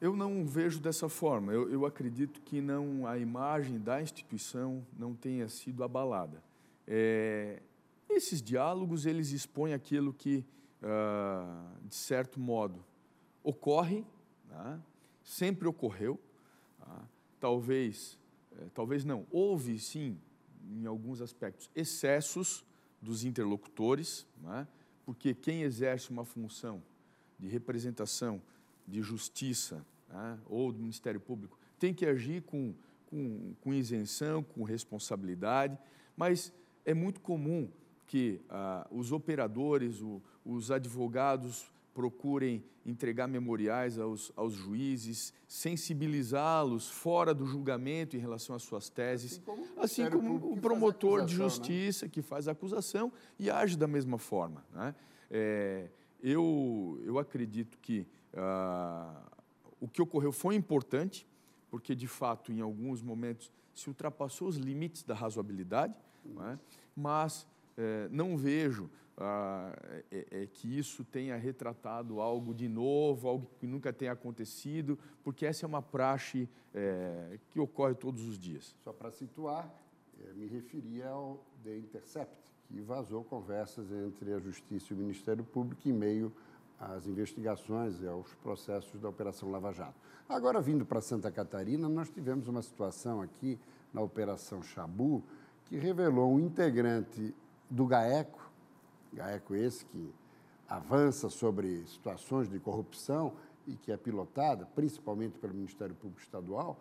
Eu 0.00 0.16
não 0.16 0.46
vejo 0.46 0.78
dessa 0.80 1.08
forma. 1.08 1.52
Eu, 1.52 1.68
eu 1.70 1.84
acredito 1.84 2.40
que 2.42 2.60
não 2.60 3.06
a 3.06 3.18
imagem 3.18 3.80
da 3.80 4.00
instituição 4.00 4.86
não 4.96 5.14
tenha 5.14 5.48
sido 5.48 5.82
abalada. 5.82 6.42
É, 6.86 7.60
esses 8.08 8.40
diálogos 8.40 9.06
eles 9.06 9.32
expõem 9.32 9.74
aquilo 9.74 10.12
que, 10.12 10.44
ah, 10.82 11.72
de 11.84 11.94
certo 11.94 12.38
modo, 12.38 12.84
ocorre, 13.42 14.04
né? 14.48 14.80
sempre 15.22 15.66
ocorreu. 15.66 16.18
Tá? 16.78 17.08
Talvez, 17.40 18.18
é, 18.52 18.66
talvez 18.72 19.04
não. 19.04 19.26
Houve 19.32 19.78
sim, 19.80 20.16
em 20.70 20.86
alguns 20.86 21.20
aspectos, 21.20 21.68
excessos 21.74 22.64
dos 23.02 23.24
interlocutores, 23.24 24.26
né? 24.42 24.66
porque 25.04 25.34
quem 25.34 25.62
exerce 25.62 26.10
uma 26.10 26.24
função 26.24 26.82
de 27.38 27.48
representação, 27.48 28.40
de 28.88 29.02
justiça 29.02 29.84
né? 30.08 30.38
ou 30.46 30.72
do 30.72 30.78
Ministério 30.78 31.20
Público 31.20 31.58
tem 31.78 31.94
que 31.94 32.04
agir 32.04 32.42
com, 32.42 32.74
com, 33.06 33.54
com 33.60 33.72
isenção, 33.72 34.42
com 34.42 34.64
responsabilidade, 34.64 35.78
mas 36.16 36.52
é 36.84 36.92
muito 36.92 37.20
comum 37.20 37.68
que 38.06 38.40
ah, 38.48 38.86
os 38.90 39.12
operadores, 39.12 40.00
o, 40.00 40.20
os 40.44 40.70
advogados 40.70 41.70
procurem 41.94 42.64
entregar 42.86 43.26
memoriais 43.26 43.98
aos, 43.98 44.32
aos 44.34 44.54
juízes, 44.54 45.34
sensibilizá-los 45.46 46.88
fora 46.88 47.34
do 47.34 47.44
julgamento 47.44 48.16
em 48.16 48.18
relação 48.18 48.56
às 48.56 48.62
suas 48.62 48.88
teses, 48.88 49.32
assim 49.32 49.42
como, 49.42 49.66
assim 49.76 50.10
como 50.10 50.52
o 50.52 50.56
promotor 50.56 51.24
de 51.24 51.36
né? 51.36 51.44
justiça 51.44 52.06
né? 52.06 52.10
que 52.10 52.22
faz 52.22 52.48
a 52.48 52.52
acusação 52.52 53.12
e 53.38 53.50
age 53.50 53.76
da 53.76 53.86
mesma 53.86 54.16
forma. 54.16 54.64
Né? 54.72 54.94
É, 55.30 55.90
eu, 56.22 57.00
eu 57.04 57.18
acredito 57.18 57.78
que 57.78 58.06
ah, 58.34 59.22
o 59.80 59.88
que 59.88 60.02
ocorreu 60.02 60.32
foi 60.32 60.54
importante, 60.54 61.26
porque 61.70 61.94
de 61.94 62.06
fato, 62.06 62.52
em 62.52 62.60
alguns 62.60 63.02
momentos, 63.02 63.52
se 63.74 63.88
ultrapassou 63.88 64.48
os 64.48 64.56
limites 64.56 65.02
da 65.02 65.14
razoabilidade, 65.14 65.94
é? 66.40 66.58
mas 66.96 67.46
é, 67.76 68.08
não 68.10 68.36
vejo 68.36 68.90
ah, 69.16 69.76
é, 70.10 70.26
é, 70.30 70.46
que 70.46 70.78
isso 70.78 71.04
tenha 71.04 71.36
retratado 71.36 72.20
algo 72.20 72.54
de 72.54 72.68
novo, 72.68 73.28
algo 73.28 73.50
que 73.58 73.66
nunca 73.66 73.92
tenha 73.92 74.12
acontecido, 74.12 74.98
porque 75.24 75.44
essa 75.44 75.64
é 75.64 75.68
uma 75.68 75.82
praxe 75.82 76.48
é, 76.74 77.38
que 77.50 77.58
ocorre 77.58 77.94
todos 77.94 78.24
os 78.26 78.38
dias. 78.38 78.74
Só 78.84 78.92
para 78.92 79.10
situar, 79.10 79.72
é, 80.24 80.32
me 80.34 80.46
referia 80.46 81.08
ao 81.08 81.44
The 81.64 81.76
Intercept, 81.76 82.32
que 82.68 82.80
vazou 82.80 83.24
conversas 83.24 83.90
entre 83.90 84.32
a 84.32 84.38
Justiça 84.38 84.92
e 84.92 84.96
o 84.96 84.98
Ministério 84.98 85.42
Público 85.42 85.88
em 85.88 85.92
meio 85.92 86.32
às 86.78 87.06
investigações 87.06 88.00
e 88.00 88.06
aos 88.06 88.32
processos 88.36 89.00
da 89.00 89.08
Operação 89.08 89.50
Lava 89.50 89.72
Jato. 89.72 89.94
Agora, 90.28 90.60
vindo 90.60 90.84
para 90.84 91.00
Santa 91.00 91.30
Catarina, 91.30 91.88
nós 91.88 92.08
tivemos 92.08 92.46
uma 92.48 92.62
situação 92.62 93.20
aqui 93.20 93.58
na 93.92 94.00
Operação 94.00 94.62
Chabu 94.62 95.22
que 95.64 95.76
revelou 95.76 96.32
um 96.32 96.40
integrante 96.40 97.34
do 97.68 97.86
GAECO, 97.86 98.50
GAECO 99.12 99.54
esse 99.54 99.84
que 99.84 100.14
avança 100.68 101.28
sobre 101.28 101.84
situações 101.86 102.48
de 102.48 102.58
corrupção 102.58 103.32
e 103.66 103.74
que 103.74 103.90
é 103.92 103.96
pilotada 103.96 104.66
principalmente 104.66 105.38
pelo 105.38 105.54
Ministério 105.54 105.94
Público 105.94 106.22
Estadual, 106.22 106.78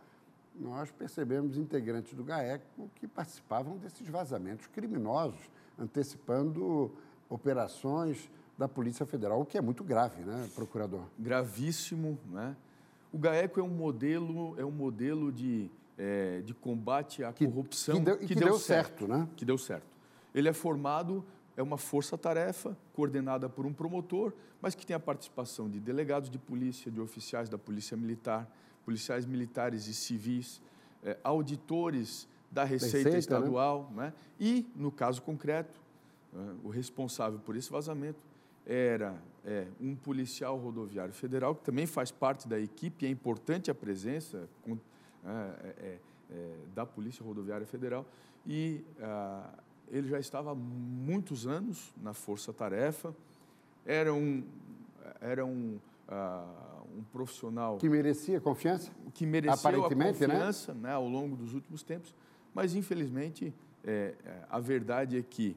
nós 0.55 0.91
percebemos 0.91 1.57
integrantes 1.57 2.13
do 2.13 2.23
GAECO 2.23 2.89
que 2.95 3.07
participavam 3.07 3.77
desses 3.77 4.07
vazamentos 4.07 4.67
criminosos, 4.67 5.49
antecipando 5.77 6.91
operações 7.29 8.29
da 8.57 8.67
Polícia 8.67 9.05
Federal, 9.05 9.39
o 9.39 9.45
que 9.45 9.57
é 9.57 9.61
muito 9.61 9.83
grave, 9.83 10.23
né, 10.23 10.49
procurador? 10.55 11.03
Gravíssimo, 11.17 12.17
né? 12.31 12.55
O 13.13 13.17
GAECO 13.17 13.59
é 13.59 13.63
um 13.63 13.69
modelo, 13.69 14.59
é 14.59 14.65
um 14.65 14.71
modelo 14.71 15.31
de, 15.31 15.69
é, 15.97 16.41
de 16.41 16.53
combate 16.53 17.23
à 17.23 17.31
corrupção 17.31 17.95
que, 17.95 17.99
que 17.99 18.05
deu, 18.05 18.17
que, 18.17 18.27
que 18.27 18.35
deu, 18.35 18.47
deu 18.49 18.59
certo, 18.59 18.99
certo, 18.99 19.07
né? 19.07 19.27
Que 19.35 19.45
deu 19.45 19.57
certo. 19.57 19.85
Ele 20.33 20.49
é 20.49 20.53
formado 20.53 21.23
é 21.57 21.63
uma 21.63 21.77
força-tarefa 21.77 22.77
coordenada 22.93 23.49
por 23.49 23.65
um 23.65 23.73
promotor, 23.73 24.31
mas 24.61 24.75
que 24.75 24.85
tem 24.85 24.95
a 24.95 24.99
participação 24.99 25.67
de 25.67 25.79
delegados 25.79 26.29
de 26.29 26.37
polícia, 26.37 26.91
de 26.91 27.01
oficiais 27.01 27.49
da 27.49 27.57
Polícia 27.57 27.97
Militar, 27.97 28.47
policiais 28.85 29.25
militares 29.25 29.87
e 29.87 29.93
civis, 29.93 30.61
é, 31.03 31.17
auditores 31.23 32.27
da 32.51 32.63
Receita, 32.63 32.97
Receita 32.97 33.09
né? 33.09 33.17
Estadual, 33.17 33.91
né? 33.95 34.05
Né? 34.05 34.13
e, 34.39 34.71
no 34.75 34.91
caso 34.91 35.21
concreto, 35.23 35.81
é, 36.33 36.37
o 36.63 36.69
responsável 36.69 37.39
por 37.39 37.55
esse 37.55 37.71
vazamento 37.71 38.19
era 38.67 39.15
é, 39.45 39.65
um 39.79 39.95
policial 39.95 40.57
rodoviário 40.57 41.13
federal, 41.13 41.55
que 41.55 41.63
também 41.63 41.87
faz 41.87 42.11
parte 42.11 42.47
da 42.47 42.59
equipe, 42.59 43.05
é 43.05 43.09
importante 43.09 43.71
a 43.71 43.75
presença 43.75 44.49
com, 44.61 44.77
é, 45.25 45.97
é, 46.29 46.55
da 46.75 46.85
Polícia 46.85 47.23
Rodoviária 47.23 47.65
Federal, 47.65 48.05
e 48.45 48.83
ah, 49.01 49.49
ele 49.89 50.09
já 50.09 50.19
estava 50.19 50.51
há 50.51 50.55
muitos 50.55 51.47
anos 51.47 51.93
na 52.01 52.13
Força 52.13 52.51
Tarefa, 52.51 53.15
era 53.85 54.13
um, 54.13 54.43
era 55.21 55.45
um, 55.45 55.79
uh, 56.09 56.97
um 56.97 57.03
profissional... 57.03 57.77
Que 57.77 57.87
merecia 57.87 58.41
confiança? 58.41 58.91
Que 59.13 59.25
merecia 59.25 59.53
Aparentemente, 59.53 60.23
a 60.25 60.27
né? 60.27 60.33
confiança 60.33 60.73
né? 60.73 60.79
né? 60.89 60.91
ao 60.91 61.07
longo 61.07 61.37
dos 61.37 61.53
últimos 61.53 61.83
tempos, 61.83 62.13
mas 62.53 62.75
infelizmente 62.75 63.53
é, 63.85 64.13
é 64.25 64.43
a 64.49 64.59
verdade 64.59 65.17
é 65.17 65.21
que 65.21 65.55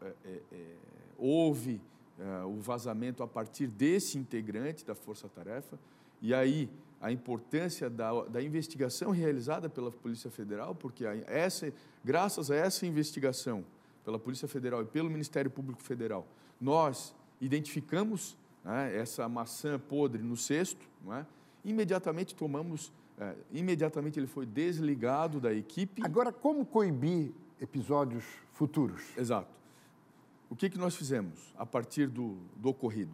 é, 0.00 0.40
é, 0.50 0.76
houve 1.18 1.80
uh, 2.18 2.46
o 2.46 2.60
vazamento 2.60 3.22
a 3.22 3.26
partir 3.26 3.66
desse 3.66 4.16
integrante 4.16 4.86
da 4.86 4.94
Força 4.94 5.28
Tarefa, 5.28 5.78
e 6.22 6.32
aí 6.32 6.70
a 7.00 7.12
importância 7.12 7.88
da, 7.88 8.24
da 8.24 8.42
investigação 8.42 9.10
realizada 9.10 9.68
pela 9.68 9.90
Polícia 9.90 10.30
Federal, 10.30 10.74
porque 10.74 11.04
essa, 11.26 11.72
graças 12.04 12.50
a 12.50 12.56
essa 12.56 12.86
investigação 12.86 13.64
pela 14.04 14.18
Polícia 14.18 14.48
Federal 14.48 14.82
e 14.82 14.84
pelo 14.84 15.10
Ministério 15.10 15.50
Público 15.50 15.82
Federal, 15.82 16.26
nós 16.60 17.14
identificamos 17.40 18.36
né, 18.64 18.96
essa 18.96 19.28
maçã 19.28 19.78
podre 19.78 20.22
no 20.22 20.36
cesto, 20.36 20.88
é? 21.12 21.24
imediatamente 21.64 22.34
tomamos, 22.34 22.92
é, 23.18 23.34
imediatamente 23.52 24.18
ele 24.18 24.26
foi 24.26 24.44
desligado 24.44 25.40
da 25.40 25.52
equipe. 25.52 26.02
Agora, 26.04 26.32
como 26.32 26.64
coibir 26.64 27.32
episódios 27.60 28.24
futuros? 28.52 29.02
Exato. 29.16 29.57
O 30.50 30.56
que, 30.56 30.70
que 30.70 30.78
nós 30.78 30.94
fizemos 30.96 31.54
a 31.56 31.66
partir 31.66 32.08
do, 32.08 32.38
do 32.56 32.68
ocorrido? 32.68 33.12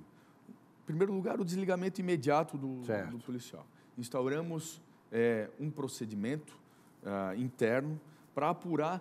Em 0.83 0.87
primeiro 0.87 1.13
lugar, 1.13 1.41
o 1.41 1.45
desligamento 1.45 2.01
imediato 2.01 2.57
do, 2.57 2.83
do 3.11 3.19
policial 3.19 3.67
instauramos 3.97 4.83
é, 5.11 5.49
um 5.59 5.71
procedimento 5.71 6.59
uh, 7.03 7.39
interno 7.41 8.01
para 8.35 8.51
apurar 8.51 9.01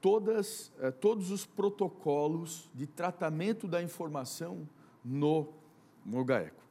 todas, 0.00 0.72
uh, 0.78 0.90
todos 0.92 1.30
os 1.30 1.44
protocolos 1.44 2.70
de 2.74 2.86
tratamento 2.86 3.68
da 3.68 3.82
informação 3.82 4.68
no, 5.04 5.48
no 6.04 6.24
GAECO. 6.24 6.64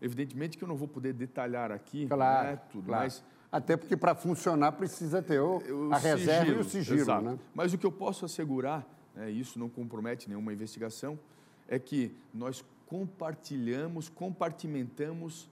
Evidentemente 0.00 0.58
que 0.58 0.64
eu 0.64 0.68
não 0.68 0.76
vou 0.76 0.88
poder 0.88 1.12
detalhar 1.12 1.72
aqui 1.72 2.06
claro, 2.06 2.48
né, 2.48 2.60
tudo, 2.70 2.86
claro. 2.86 3.04
mas... 3.04 3.24
Até 3.50 3.78
porque 3.78 3.96
para 3.96 4.14
funcionar 4.14 4.72
precisa 4.72 5.22
ter 5.22 5.40
o, 5.40 5.56
o 5.56 5.94
a 5.94 5.96
reserva 5.96 6.44
sigilo, 6.44 6.58
e 6.58 6.60
o 6.60 6.64
sigilo. 6.64 7.00
Exato. 7.00 7.24
Né? 7.24 7.38
Mas 7.54 7.72
o 7.72 7.78
que 7.78 7.86
eu 7.86 7.90
posso 7.90 8.26
assegurar, 8.26 8.86
né, 9.18 9.30
isso 9.30 9.58
não 9.58 9.68
compromete 9.68 10.28
nenhuma 10.28 10.52
investigação, 10.52 11.18
é 11.66 11.78
que 11.78 12.14
nós 12.32 12.64
compartilhamos, 12.86 14.08
compartimentamos 14.08 15.48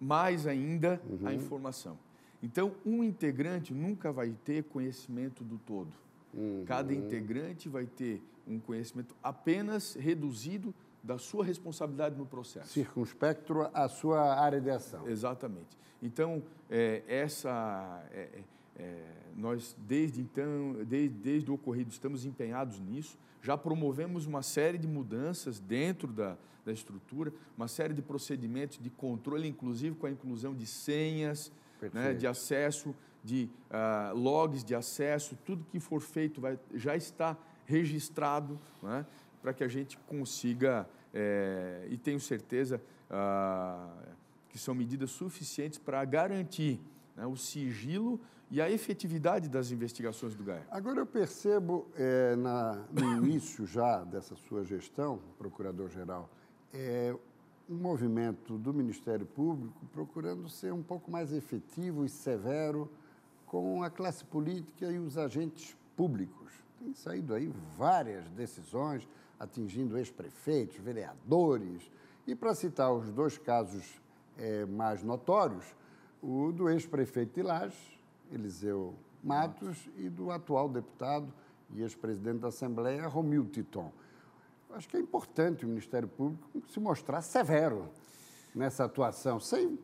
mais 0.00 0.46
ainda 0.46 1.00
uhum. 1.08 1.28
a 1.28 1.32
informação. 1.32 1.96
Então, 2.42 2.74
um 2.84 3.02
integrante 3.02 3.72
nunca 3.72 4.12
vai 4.12 4.34
ter 4.44 4.64
conhecimento 4.64 5.42
do 5.42 5.56
todo. 5.58 5.92
Uhum. 6.34 6.64
Cada 6.66 6.92
integrante 6.92 7.68
vai 7.68 7.86
ter 7.86 8.20
um 8.46 8.58
conhecimento 8.58 9.14
apenas 9.22 9.94
reduzido 9.94 10.74
da 11.02 11.16
sua 11.16 11.44
responsabilidade 11.44 12.16
no 12.16 12.26
processo. 12.26 12.68
Circunspecto 12.68 13.62
à 13.72 13.88
sua 13.88 14.34
área 14.34 14.60
de 14.60 14.68
ação. 14.68 15.08
Exatamente. 15.08 15.78
Então, 16.02 16.42
é, 16.68 17.02
essa, 17.08 18.04
é, 18.10 18.28
é, 18.78 19.16
nós 19.36 19.76
desde 19.78 20.20
então, 20.20 20.84
desde, 20.84 21.16
desde 21.16 21.50
o 21.50 21.54
ocorrido, 21.54 21.90
estamos 21.90 22.24
empenhados 22.24 22.78
nisso. 22.80 23.18
Já 23.42 23.56
promovemos 23.56 24.26
uma 24.26 24.42
série 24.42 24.78
de 24.78 24.88
mudanças 24.88 25.60
dentro 25.60 26.12
da, 26.12 26.36
da 26.64 26.72
estrutura, 26.72 27.32
uma 27.56 27.68
série 27.68 27.94
de 27.94 28.02
procedimentos 28.02 28.78
de 28.78 28.90
controle, 28.90 29.46
inclusive 29.46 29.94
com 29.94 30.06
a 30.06 30.10
inclusão 30.10 30.54
de 30.54 30.66
senhas, 30.66 31.52
né, 31.92 32.14
de 32.14 32.26
acesso, 32.26 32.94
de 33.22 33.48
uh, 33.70 34.16
logs 34.16 34.64
de 34.64 34.74
acesso, 34.74 35.36
tudo 35.44 35.64
que 35.70 35.80
for 35.80 36.00
feito 36.00 36.40
vai, 36.40 36.58
já 36.74 36.96
está 36.96 37.36
registrado 37.66 38.58
né, 38.82 39.04
para 39.42 39.52
que 39.52 39.64
a 39.64 39.68
gente 39.68 39.98
consiga, 40.06 40.88
é, 41.12 41.86
e 41.90 41.96
tenho 41.96 42.20
certeza 42.20 42.80
uh, 43.10 44.14
que 44.48 44.58
são 44.58 44.74
medidas 44.74 45.10
suficientes 45.10 45.78
para 45.78 46.04
garantir 46.04 46.80
né, 47.16 47.26
o 47.26 47.36
sigilo 47.36 48.20
e 48.50 48.60
a 48.60 48.70
efetividade 48.70 49.48
das 49.48 49.70
investigações 49.70 50.34
do 50.34 50.44
GAE. 50.44 50.62
Agora 50.70 51.00
eu 51.00 51.06
percebo 51.06 51.88
é, 51.96 52.36
na, 52.36 52.84
no 52.92 53.16
início 53.16 53.66
já 53.66 54.04
dessa 54.04 54.36
sua 54.36 54.64
gestão, 54.64 55.20
procurador-geral, 55.36 56.30
é, 56.72 57.14
um 57.68 57.74
movimento 57.74 58.56
do 58.56 58.72
Ministério 58.72 59.26
Público 59.26 59.84
procurando 59.92 60.48
ser 60.48 60.72
um 60.72 60.82
pouco 60.82 61.10
mais 61.10 61.32
efetivo 61.32 62.04
e 62.04 62.08
severo 62.08 62.88
com 63.46 63.82
a 63.82 63.90
classe 63.90 64.24
política 64.24 64.90
e 64.90 64.98
os 64.98 65.18
agentes 65.18 65.76
públicos. 65.96 66.52
Tem 66.78 66.94
saído 66.94 67.34
aí 67.34 67.52
várias 67.76 68.28
decisões 68.30 69.08
atingindo 69.38 69.98
ex-prefeitos, 69.98 70.76
vereadores. 70.76 71.90
E 72.26 72.34
para 72.34 72.54
citar 72.54 72.92
os 72.92 73.10
dois 73.10 73.36
casos 73.38 74.00
é, 74.38 74.64
mais 74.66 75.02
notórios, 75.02 75.64
o 76.22 76.52
do 76.52 76.68
ex-prefeito 76.68 77.34
de 77.34 77.42
Lages, 77.42 77.95
Eliseu 78.32 78.94
Matos, 79.22 79.88
e 79.96 80.08
do 80.08 80.30
atual 80.30 80.68
deputado 80.68 81.32
e 81.74 81.82
ex-presidente 81.82 82.40
da 82.40 82.48
Assembleia, 82.48 83.06
Romil 83.08 83.46
Titon 83.46 83.90
acho 84.76 84.88
que 84.88 84.96
é 84.96 85.00
importante 85.00 85.64
o 85.64 85.68
Ministério 85.68 86.08
Público 86.08 86.62
se 86.68 86.78
mostrar 86.78 87.22
severo 87.22 87.88
nessa 88.54 88.84
atuação, 88.84 89.40
sem, 89.40 89.78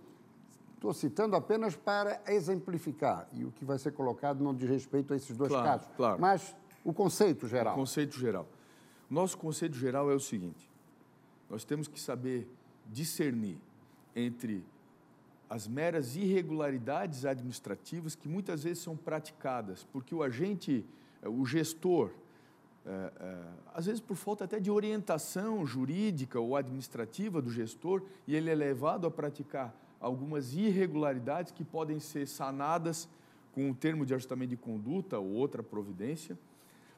Estou 0.75 0.93
citando 0.93 1.37
apenas 1.37 1.77
para 1.77 2.21
exemplificar, 2.27 3.29
e 3.33 3.45
o 3.45 3.53
que 3.53 3.65
vai 3.65 3.79
ser 3.79 3.93
colocado 3.93 4.43
não 4.43 4.53
diz 4.53 4.69
respeito 4.69 5.13
a 5.13 5.17
esses 5.17 5.37
dois 5.37 5.49
claro, 5.49 5.65
casos, 5.65 5.89
claro. 5.97 6.21
mas 6.21 6.57
o 6.85 6.93
conceito 6.93 7.47
geral. 7.47 7.75
O 7.75 7.77
conceito 7.77 8.19
geral. 8.19 8.49
Nosso 9.09 9.39
conceito 9.39 9.77
geral 9.77 10.11
é 10.11 10.15
o 10.15 10.19
seguinte: 10.19 10.69
nós 11.49 11.65
temos 11.65 11.87
que 11.87 12.01
saber 12.01 12.51
discernir 12.91 13.61
entre 14.17 14.65
as 15.53 15.69
meras 15.69 16.17
irregularidades 16.17 17.27
administrativas 17.27 18.15
que 18.15 18.27
muitas 18.27 18.65
vezes 18.65 18.83
são 18.83 18.97
praticadas, 18.97 19.87
porque 19.93 20.15
o 20.15 20.23
agente, 20.23 20.83
eh, 21.21 21.29
o 21.29 21.45
gestor, 21.45 22.11
é, 22.87 23.13
é, 23.21 23.39
às 23.75 23.85
vezes 23.85 24.01
por 24.01 24.17
falta 24.17 24.45
até 24.45 24.59
de 24.59 24.71
orientação 24.71 25.67
jurídica 25.67 26.41
ou 26.41 26.57
administrativa 26.57 27.43
do 27.43 27.51
gestor, 27.51 28.03
e 28.27 28.35
ele 28.35 28.49
é 28.49 28.55
levado 28.55 29.07
a 29.07 29.11
praticar 29.11 29.75
algumas 30.01 30.55
irregularidades 30.55 31.53
que 31.53 31.63
podem 31.63 32.01
ser 32.01 32.27
sanadas 32.27 33.07
com 33.55 33.69
um 33.69 33.75
termo 33.75 34.07
de 34.07 34.15
ajustamento 34.15 34.49
de 34.49 34.57
conduta 34.57 35.19
ou 35.19 35.33
outra 35.33 35.63
providência, 35.63 36.39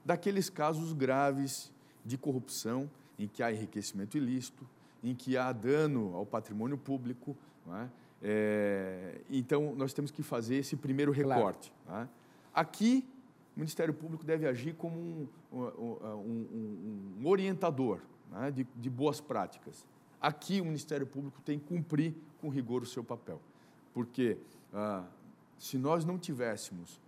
daqueles 0.04 0.48
casos 0.48 0.92
graves 0.92 1.72
de 2.04 2.16
corrupção 2.16 2.88
em 3.18 3.26
que 3.26 3.42
há 3.42 3.52
enriquecimento 3.52 4.16
ilícito, 4.16 4.64
em 5.02 5.12
que 5.12 5.36
há 5.36 5.50
dano 5.50 6.14
ao 6.14 6.24
patrimônio 6.24 6.78
público, 6.78 7.36
não 7.66 7.76
é? 7.76 7.90
É, 8.26 9.20
então, 9.28 9.74
nós 9.76 9.92
temos 9.92 10.10
que 10.10 10.22
fazer 10.22 10.56
esse 10.56 10.76
primeiro 10.76 11.12
recorte. 11.12 11.70
Claro. 11.86 12.00
Né? 12.00 12.08
Aqui, 12.54 13.06
o 13.54 13.60
Ministério 13.60 13.92
Público 13.92 14.24
deve 14.24 14.46
agir 14.46 14.74
como 14.74 14.98
um, 14.98 15.28
um, 15.52 15.58
um, 15.60 17.14
um 17.20 17.26
orientador 17.28 18.00
né, 18.30 18.50
de, 18.50 18.66
de, 18.74 18.88
boas 18.88 19.20
práticas. 19.20 19.86
Aqui, 20.18 20.58
o 20.58 20.64
Ministério 20.64 21.06
Público 21.06 21.42
tem 21.42 21.58
que 21.58 21.66
cumprir 21.66 22.14
com 22.40 22.48
rigor 22.48 22.82
o 22.82 22.86
seu 22.86 23.04
papel. 23.04 23.40
Porque 23.92 24.38
ah, 24.72 25.04
se 25.58 25.76
nós 25.76 26.04
não 26.06 26.18
tivéssemos 26.18 26.98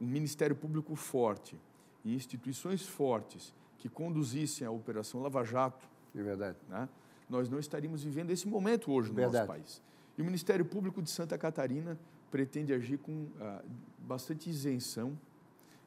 um 0.00 0.06
Ministério 0.06 0.56
Público 0.56 0.96
forte 0.96 1.56
e 2.04 2.14
instituições 2.14 2.84
fortes 2.84 3.54
que 3.78 3.88
conduzissem 3.88 4.66
a 4.66 4.70
Operação 4.72 5.22
Lava 5.22 5.44
Jato, 5.44 5.88
é 6.14 6.22
verdade. 6.22 6.58
Né, 6.68 6.88
nós 7.30 7.48
não 7.48 7.60
estaríamos 7.60 8.02
vivendo 8.02 8.30
esse 8.30 8.48
momento 8.48 8.90
hoje 8.92 9.10
no 9.10 9.14
verdade. 9.14 9.46
nosso 9.46 9.46
país. 9.46 9.82
E 10.16 10.22
o 10.22 10.24
Ministério 10.24 10.64
Público 10.64 11.02
de 11.02 11.10
Santa 11.10 11.36
Catarina 11.36 11.98
pretende 12.30 12.72
agir 12.72 12.98
com 12.98 13.28
ah, 13.40 13.62
bastante 13.98 14.50
isenção, 14.50 15.18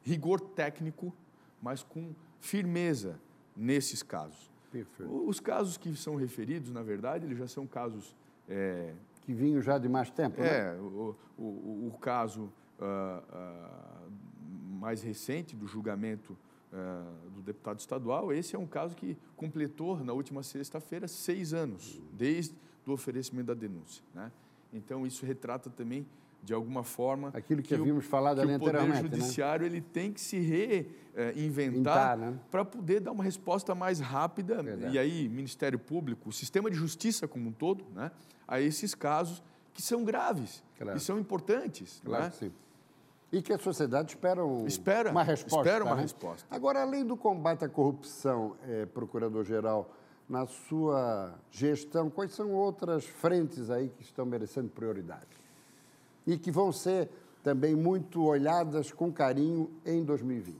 rigor 0.02 0.40
técnico, 0.40 1.14
mas 1.60 1.82
com 1.82 2.14
firmeza 2.40 3.20
nesses 3.56 4.02
casos. 4.02 4.50
Perfeito. 4.70 5.28
Os 5.28 5.40
casos 5.40 5.76
que 5.76 5.94
são 5.96 6.16
referidos, 6.16 6.70
na 6.70 6.82
verdade, 6.82 7.26
eles 7.26 7.38
já 7.38 7.46
são 7.46 7.66
casos. 7.66 8.14
É, 8.48 8.94
que 9.22 9.34
vinham 9.34 9.60
já 9.60 9.76
de 9.76 9.90
mais 9.90 10.08
tempo, 10.10 10.40
é, 10.40 10.72
né? 10.72 10.80
o, 10.80 11.14
o, 11.36 11.88
o 11.88 11.98
caso 12.00 12.50
ah, 12.80 13.22
ah, 13.30 14.06
mais 14.80 15.02
recente 15.02 15.54
do 15.54 15.66
julgamento 15.66 16.34
ah, 16.72 17.12
do 17.34 17.42
deputado 17.42 17.78
estadual, 17.78 18.32
esse 18.32 18.56
é 18.56 18.58
um 18.58 18.66
caso 18.66 18.96
que 18.96 19.18
completou, 19.36 20.02
na 20.02 20.14
última 20.14 20.42
sexta-feira, 20.42 21.06
seis 21.06 21.52
anos, 21.52 22.00
desde 22.12 22.54
do 22.88 22.94
oferecimento 22.94 23.46
da 23.46 23.54
denúncia. 23.54 24.02
Né? 24.14 24.32
Então, 24.72 25.06
isso 25.06 25.24
retrata 25.24 25.70
também, 25.70 26.06
de 26.42 26.54
alguma 26.54 26.82
forma... 26.82 27.30
Aquilo 27.34 27.62
que, 27.62 27.68
que 27.68 27.74
havíamos 27.74 28.04
o, 28.04 28.08
falado 28.08 28.40
ali 28.40 28.52
anteriormente. 28.52 28.98
o 28.98 29.02
Poder 29.02 29.16
né? 29.16 29.22
Judiciário 29.22 29.62
né? 29.66 29.72
ele 29.72 29.80
tem 29.80 30.12
que 30.12 30.20
se 30.20 30.38
reinventar 30.38 32.16
né? 32.16 32.38
para 32.50 32.64
poder 32.64 33.00
dar 33.00 33.12
uma 33.12 33.22
resposta 33.22 33.74
mais 33.74 34.00
rápida. 34.00 34.62
Verdade. 34.62 34.94
E 34.94 34.98
aí, 34.98 35.28
Ministério 35.28 35.78
Público, 35.78 36.30
o 36.30 36.32
sistema 36.32 36.70
de 36.70 36.76
justiça 36.76 37.28
como 37.28 37.50
um 37.50 37.52
todo, 37.52 37.84
né? 37.94 38.10
a 38.46 38.60
esses 38.60 38.94
casos 38.94 39.42
que 39.74 39.82
são 39.82 40.02
graves, 40.02 40.64
claro. 40.78 40.98
que 40.98 41.04
são 41.04 41.18
importantes. 41.18 42.00
Claro 42.04 42.24
né? 42.24 42.30
sim. 42.30 42.52
E 43.30 43.42
que 43.42 43.52
a 43.52 43.58
sociedade 43.58 44.08
espera, 44.12 44.42
um, 44.42 44.66
espera 44.66 45.10
uma 45.10 45.22
resposta. 45.22 45.58
Espera 45.58 45.84
uma 45.84 45.94
né? 45.94 46.02
resposta. 46.02 46.46
Agora, 46.50 46.80
além 46.80 47.04
do 47.04 47.14
combate 47.14 47.62
à 47.62 47.68
corrupção, 47.68 48.56
é, 48.66 48.86
Procurador-Geral, 48.86 49.94
na 50.28 50.46
sua 50.46 51.34
gestão, 51.50 52.10
quais 52.10 52.32
são 52.32 52.52
outras 52.52 53.04
frentes 53.04 53.70
aí 53.70 53.88
que 53.88 54.02
estão 54.02 54.26
merecendo 54.26 54.68
prioridade? 54.68 55.26
E 56.26 56.36
que 56.36 56.50
vão 56.50 56.70
ser 56.70 57.08
também 57.42 57.74
muito 57.74 58.22
olhadas 58.22 58.92
com 58.92 59.10
carinho 59.10 59.70
em 59.86 60.04
2020? 60.04 60.58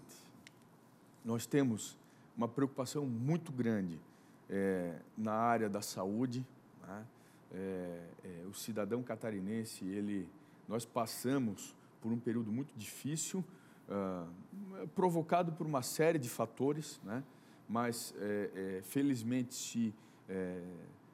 Nós 1.25 1.47
temos 1.47 1.97
uma 2.37 2.49
preocupação 2.49 3.05
muito 3.05 3.53
grande 3.53 4.01
é, 4.49 4.95
na 5.17 5.33
área 5.33 5.69
da 5.69 5.83
saúde. 5.83 6.47
Né? 6.87 7.07
É, 7.53 8.01
é, 8.25 8.47
o 8.49 8.55
cidadão 8.55 9.03
catarinense, 9.03 9.85
ele, 9.85 10.27
nós 10.67 10.87
passamos 10.87 11.77
por 12.01 12.13
um 12.13 12.19
período 12.19 12.51
muito 12.53 12.73
difícil, 12.77 13.45
uh, 13.89 14.89
provocado 14.95 15.53
por 15.53 15.67
uma 15.67 15.83
série 15.83 16.19
de 16.19 16.29
fatores, 16.29 17.01
né? 17.03 17.25
Mas 17.69 18.15
é, 18.19 18.51
é, 18.79 18.83
felizmente 18.83 19.55
se, 19.55 19.95
é, 20.29 20.63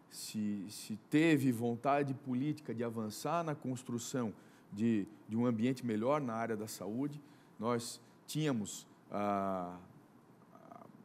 se, 0.08 0.64
se, 0.68 0.96
teve 1.10 1.50
vontade 1.50 2.14
política 2.14 2.72
de 2.72 2.84
avançar 2.84 3.42
na 3.42 3.54
construção 3.54 4.32
de, 4.72 5.06
de 5.28 5.36
um 5.36 5.46
ambiente 5.46 5.84
melhor 5.84 6.20
na 6.20 6.34
área 6.34 6.56
da 6.56 6.68
saúde. 6.68 7.20
Nós 7.58 8.00
tínhamos, 8.26 8.86
há, 9.10 9.76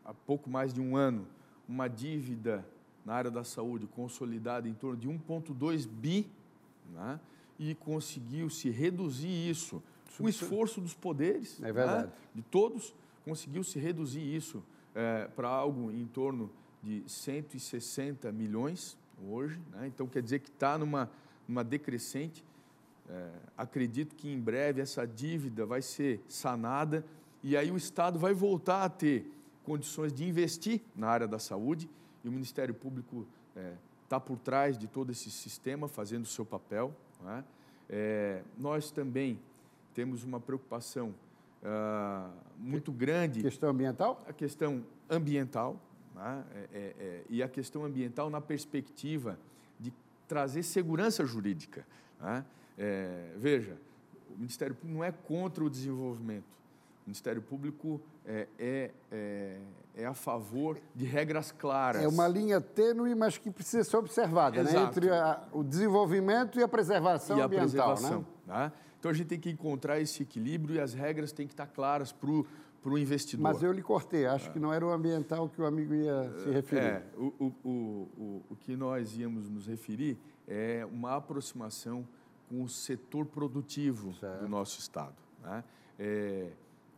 há 0.06 0.14
pouco 0.14 0.50
mais 0.50 0.72
de 0.74 0.80
um 0.80 0.96
ano, 0.96 1.28
uma 1.68 1.88
dívida 1.88 2.66
na 3.04 3.16
área 3.16 3.32
da 3.32 3.44
saúde 3.44 3.88
consolidada 3.88 4.68
em 4.68 4.74
torno 4.74 4.98
de 4.98 5.08
1,2 5.08 5.88
bi, 5.88 6.28
né? 6.94 7.20
e 7.58 7.74
conseguiu 7.74 8.50
se 8.50 8.70
reduzir 8.70 9.50
isso. 9.50 9.82
O 10.20 10.28
esforço 10.28 10.82
dos 10.82 10.94
poderes, 10.94 11.62
é 11.64 11.72
né? 11.72 12.12
de 12.36 12.42
todos, 12.42 12.94
conseguiu 13.24 13.64
se 13.64 13.80
reduzir 13.80 14.22
isso 14.22 14.64
é, 14.96 15.28
para 15.36 15.48
algo 15.48 15.92
em 15.92 16.06
torno 16.06 16.50
de 16.82 17.04
160 17.08 18.32
milhões 18.32 18.98
hoje. 19.28 19.60
Né? 19.72 19.88
Então, 19.88 20.08
quer 20.08 20.22
dizer 20.22 20.40
que 20.40 20.50
está 20.50 20.78
numa, 20.78 21.10
numa 21.48 21.64
decrescente. 21.64 22.44
É, 23.10 23.30
acredito 23.58 24.16
que 24.16 24.30
em 24.32 24.40
breve 24.40 24.82
essa 24.82 25.06
dívida 25.06 25.66
vai 25.66 25.82
ser 25.82 26.22
sanada 26.28 27.04
e 27.42 27.58
aí 27.58 27.72
o 27.72 27.78
Estado 27.78 28.20
vai 28.20 28.34
voltar 28.34 28.84
a 28.84 28.90
ter 28.90 29.32
condições 29.64 30.14
de 30.14 30.28
investir 30.28 30.82
na 30.96 31.08
área 31.08 31.28
da 31.28 31.40
saúde 31.40 31.90
e 32.24 32.28
o 32.28 32.32
Ministério 32.32 32.74
Público 32.74 33.26
está 34.04 34.18
é, 34.18 34.20
por 34.20 34.38
trás 34.38 34.78
de 34.78 34.88
todo 34.88 35.12
esse 35.12 35.32
sistema, 35.32 35.88
fazendo 35.88 36.24
o 36.24 36.28
seu 36.28 36.46
papel. 36.46 36.94
É? 37.26 37.44
É, 37.90 38.44
nós 38.58 38.92
também 38.92 39.40
temos 39.94 40.24
uma 40.24 40.40
preocupação 40.40 41.14
uh, 41.64 42.32
muito 42.58 42.92
grande. 42.92 43.42
Questão 43.42 43.70
ambiental? 43.70 44.24
A 44.28 44.34
questão 44.34 44.84
ambiental. 45.10 45.80
Né? 46.16 46.44
É, 46.54 46.58
é, 46.58 46.80
é, 47.00 47.24
e 47.30 47.44
a 47.44 47.48
questão 47.48 47.86
ambiental 47.86 48.30
na 48.30 48.42
perspectiva 48.42 49.40
de 49.80 49.94
trazer 50.28 50.64
segurança 50.64 51.26
jurídica. 51.26 51.86
Né? 52.20 52.46
É, 52.78 53.34
veja, 53.38 53.78
o 54.30 54.38
Ministério 54.38 54.76
Público 54.76 54.98
não 54.98 55.04
é 55.04 55.12
contra 55.12 55.64
o 55.64 55.70
desenvolvimento. 55.70 56.60
O 57.06 57.10
Ministério 57.10 57.42
Público 57.42 58.00
é, 58.26 58.48
é, 58.60 58.92
é, 59.12 59.58
é, 59.96 60.06
a 60.06 60.14
favor 60.14 60.80
de 60.94 61.06
regras 61.06 61.52
claras. 61.52 62.04
É 62.04 62.08
uma 62.08 62.28
linha 62.28 62.62
tênue, 62.62 63.16
mas 63.16 63.38
que 63.38 63.50
precisa 63.50 63.84
ser 63.84 63.98
observada, 63.98 64.62
né? 64.62 64.84
entre 64.84 65.10
a, 65.10 65.42
o 65.52 65.64
desenvolvimento 65.64 66.60
e 66.60 66.64
a 66.64 66.68
preservação 66.68 67.38
e 67.40 67.42
ambiental. 67.42 67.92
A 67.92 67.94
preservação, 67.94 68.26
né? 68.46 68.58
Né? 68.66 68.72
Então 69.00 69.10
a 69.10 69.14
gente 69.14 69.28
tem 69.28 69.40
que 69.40 69.50
encontrar 69.50 70.00
esse 70.00 70.24
equilíbrio 70.24 70.76
e 70.76 70.80
as 70.80 70.94
regras 70.94 71.32
têm 71.32 71.48
que 71.48 71.54
estar 71.54 71.68
claras 71.68 72.12
para 72.12 72.30
o 72.30 72.98
investidor. 72.98 73.44
Mas 73.44 73.64
eu 73.64 73.72
lhe 73.72 73.82
cortei, 73.82 74.26
acho 74.26 74.50
é. 74.50 74.52
que 74.52 74.60
não 74.60 74.74
era 74.74 74.86
o 74.86 74.92
ambiental 74.92 75.48
que 75.48 75.62
o 75.62 75.66
amigo 75.66 75.94
ia 75.94 76.32
se 76.40 76.50
referir. 76.50 76.84
É, 76.84 77.06
o, 77.18 77.34
o, 77.40 77.54
o, 77.64 78.44
o 78.50 78.56
que 78.58 78.76
nós 78.76 79.18
íamos 79.18 79.50
nos 79.50 79.68
referir 79.68 80.18
é 80.48 80.86
uma 80.92 81.16
aproximação 81.16 82.06
com 82.50 82.64
o 82.64 82.68
setor 82.68 83.26
produtivo 83.26 84.14
certo. 84.16 84.42
do 84.42 84.50
nosso 84.50 84.80
Estado. 84.80 85.16
Né? 85.42 85.64
É, 85.98 86.52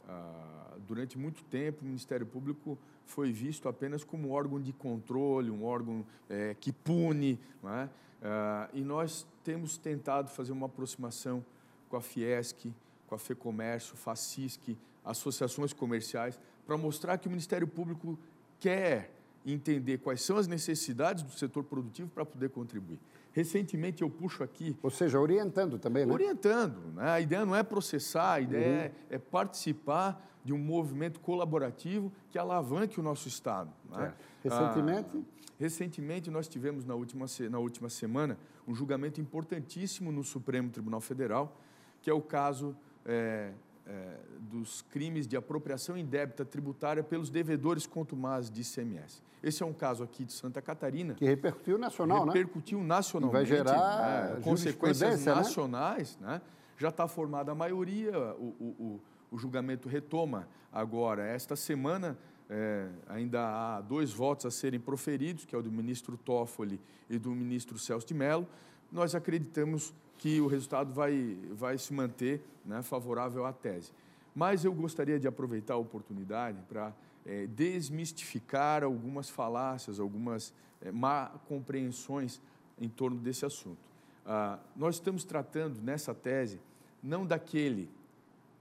ah, 0.08 0.78
durante 0.88 1.18
muito 1.18 1.44
tempo, 1.44 1.84
o 1.84 1.86
Ministério 1.86 2.26
Público 2.26 2.78
foi 3.06 3.32
visto 3.32 3.68
apenas 3.68 4.04
como 4.04 4.30
um 4.30 4.32
órgão 4.32 4.60
de 4.60 4.72
controle, 4.74 5.52
um 5.52 5.66
órgão 5.66 6.06
é, 6.30 6.56
que 6.60 6.72
pune. 6.72 7.40
É? 7.64 7.90
Ah, 8.24 8.70
e 8.74 8.82
nós 8.82 9.28
temos 9.44 9.78
tentado 9.78 10.30
fazer 10.30 10.52
uma 10.52 10.66
aproximação 10.66 11.46
com 11.92 11.98
a 11.98 12.02
Fiesc, 12.02 12.74
com 13.06 13.16
a 13.16 13.18
FEComércio, 13.18 13.98
FACISC, 13.98 14.78
associações 15.04 15.74
comerciais, 15.74 16.40
para 16.66 16.78
mostrar 16.78 17.18
que 17.18 17.28
o 17.28 17.30
Ministério 17.30 17.68
Público 17.68 18.18
quer 18.60 19.12
entender 19.46 19.98
quais 19.98 20.22
são 20.22 20.38
as 20.38 20.48
necessidades 20.48 21.22
do 21.24 21.32
setor 21.32 21.64
produtivo 21.66 22.10
para 22.10 22.24
poder 22.26 22.50
contribuir. 22.50 22.98
Recentemente 23.34 24.04
eu 24.04 24.10
puxo 24.10 24.44
aqui. 24.44 24.78
Ou 24.82 24.90
seja, 24.90 25.20
orientando 25.20 25.78
também, 25.78 26.06
né? 26.06 26.14
Orientando. 26.14 26.94
Né? 26.96 27.10
A 27.10 27.20
ideia 27.20 27.46
não 27.46 27.56
é 27.56 27.64
processar, 27.64 28.34
a 28.34 28.42
ideia 28.42 28.68
uhum. 28.68 29.08
é, 29.10 29.16
é, 29.16 29.18
participar 29.18 30.30
de 30.46 30.54
um 30.54 30.58
movimento 30.58 31.20
colaborativo 31.20 32.12
que 32.30 32.38
alavanque 32.38 33.00
o 33.00 33.04
nosso 33.04 33.28
Estado. 33.28 33.72
Né? 33.90 34.14
É. 34.46 34.50
Recentemente? 34.50 35.10
Ah, 35.14 35.44
recentemente 35.60 36.32
nós 36.32 36.48
tivemos 36.48 36.86
na 36.86 36.96
última, 36.96 37.26
na 37.50 37.60
última 37.60 37.90
semana 37.90 38.38
um 38.68 38.74
julgamento 38.74 39.20
importantíssimo 39.20 40.12
no 40.12 40.24
Supremo 40.24 40.70
Tribunal 40.70 41.02
Federal, 41.02 41.58
que 42.02 42.10
é 42.10 42.14
o 42.14 42.22
caso 42.22 42.76
é, 43.06 43.52
é, 43.86 44.18
dos 44.40 44.82
crimes 44.84 45.28
de 45.28 45.36
apropriação 45.36 45.98
indébita 45.98 46.46
tributária 46.46 47.04
pelos 47.04 47.30
devedores 47.30 47.86
contumazes 47.86 48.50
de 48.50 48.62
ICMS. 48.62 49.22
Esse 49.44 49.64
é 49.64 49.66
um 49.66 49.74
caso 49.74 50.04
aqui 50.04 50.24
de 50.24 50.34
Santa 50.34 50.62
Catarina. 50.62 51.16
Que 51.16 51.26
repercutiu 51.26 51.78
nacional, 51.78 52.26
repercutiu 52.26 52.80
né? 52.80 52.86
nacionalmente. 52.86 53.34
vai 53.34 53.46
gerar 53.46 54.36
né? 54.36 54.42
consequências 54.44 55.26
né? 55.26 55.34
nacionais. 55.34 56.18
Né? 56.20 56.28
Né? 56.28 56.42
Já 56.78 56.90
está 56.90 57.08
formada 57.08 57.52
a 57.52 57.56
maioria, 57.56 58.18
o, 58.36 58.56
o, 58.60 59.02
o, 59.32 59.38
julgamento 59.38 59.90
retoma 59.90 60.48
agora. 60.72 61.24
Esta 61.26 61.56
semana 61.56 62.18
é, 62.50 62.88
ainda 63.08 63.42
há 63.42 63.82
dois 63.82 64.12
votos 64.12 64.46
a 64.46 64.52
serem 64.52 64.80
proferidos, 64.80 65.46
que 65.46 65.56
é 65.56 65.58
o 65.58 65.62
do 65.62 65.72
ministro 65.72 66.18
Toffoli 66.18 66.80
e 67.10 67.18
do 67.18 67.32
ministro 67.32 67.80
Celso 67.80 68.06
de 68.06 68.14
Mello. 68.14 68.48
Nós 68.92 69.16
acreditamos 69.16 69.94
que 70.22 70.40
o 70.40 70.46
resultado 70.46 70.94
vai, 70.94 71.36
vai 71.50 71.80
se 71.80 71.92
manter 71.92 72.46
né, 72.64 72.84
favorável 72.84 73.44
à 73.44 73.52
tese. 73.52 73.92
Mas 74.36 74.64
eu 74.64 74.72
gostaria 74.72 75.20
de 75.20 75.28
aproveitar 75.28 75.74
a 75.74 75.78
oportunidade 75.78 76.62
para 76.70 76.94
é, 77.26 77.48
desmistificar 77.48 78.84
algumas 78.84 79.32
falácias, 79.32 80.00
algumas 80.00 80.54
é, 80.80 80.92
má 80.92 81.32
compreensões 81.48 82.40
em 82.80 82.88
torno 82.88 83.18
desse 83.18 83.48
assunto. 83.48 83.80
Ah, 84.24 84.60
nós 84.76 84.96
estamos 84.96 85.24
tratando 85.24 85.82
nessa 85.82 86.14
tese 86.14 86.60
não 87.02 87.26
daquele, 87.26 87.90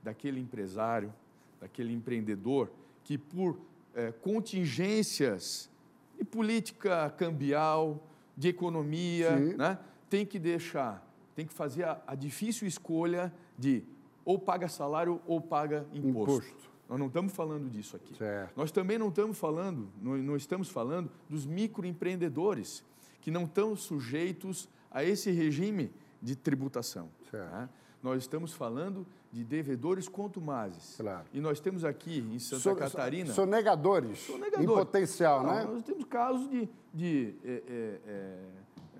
daquele 0.03 0.41
empresário, 0.41 1.13
daquele 1.61 1.93
empreendedor 1.93 2.71
que 3.05 3.19
por 3.19 3.59
é, 3.95 4.11
contingências 4.11 5.69
de 6.17 6.25
política 6.25 7.11
cambial, 7.19 8.03
de 8.35 8.49
economia, 8.49 9.37
né, 9.37 9.79
tem 10.09 10.25
que 10.25 10.39
deixar 10.39 11.10
tem 11.35 11.47
que 11.47 11.53
fazer 11.53 11.85
a, 11.85 12.03
a 12.07 12.15
difícil 12.15 12.67
escolha 12.67 13.33
de 13.59 13.85
ou 14.25 14.39
paga 14.39 14.69
salário 14.69 15.21
ou 15.27 15.41
paga 15.41 15.87
imposto. 15.93 16.47
imposto. 16.47 16.71
Nós 16.89 16.99
não 16.99 17.07
estamos 17.07 17.33
falando 17.33 17.71
disso 17.71 17.97
aqui. 17.97 18.17
Certo. 18.17 18.53
Nós 18.57 18.73
também 18.73 18.99
não 18.99 19.09
estamos 19.09 19.39
falando, 19.39 19.89
não, 20.03 20.17
não 20.19 20.37
estamos 20.37 20.69
falando 20.69 21.11
dos 21.29 21.47
microempreendedores 21.47 22.85
que 23.21 23.31
não 23.31 23.45
estão 23.45 23.77
sujeitos 23.77 24.69
a 24.91 25.05
esse 25.05 25.31
regime 25.31 25.93
de 26.21 26.35
tributação. 26.35 27.09
Né? 27.33 27.69
Nós 28.03 28.23
estamos 28.23 28.53
falando 28.53 29.07
de 29.33 29.45
devedores 29.45 30.09
contumazes. 30.09 30.97
Claro. 30.97 31.27
E 31.33 31.41
nós 31.41 31.61
temos 31.61 31.85
aqui 31.85 32.19
em 32.19 32.39
Santa 32.39 32.61
so, 32.61 32.75
Catarina. 32.75 33.33
Sonegadores. 33.33 34.19
Sonegadores. 34.19 34.65
Em 34.65 34.67
potencial, 34.67 35.45
não, 35.45 35.55
né? 35.55 35.65
Nós 35.65 35.83
temos 35.85 36.05
casos 36.05 36.51
de, 36.51 36.69
de 36.93 37.35
é, 37.45 37.63
é, 37.69 38.01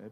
é, 0.05 0.11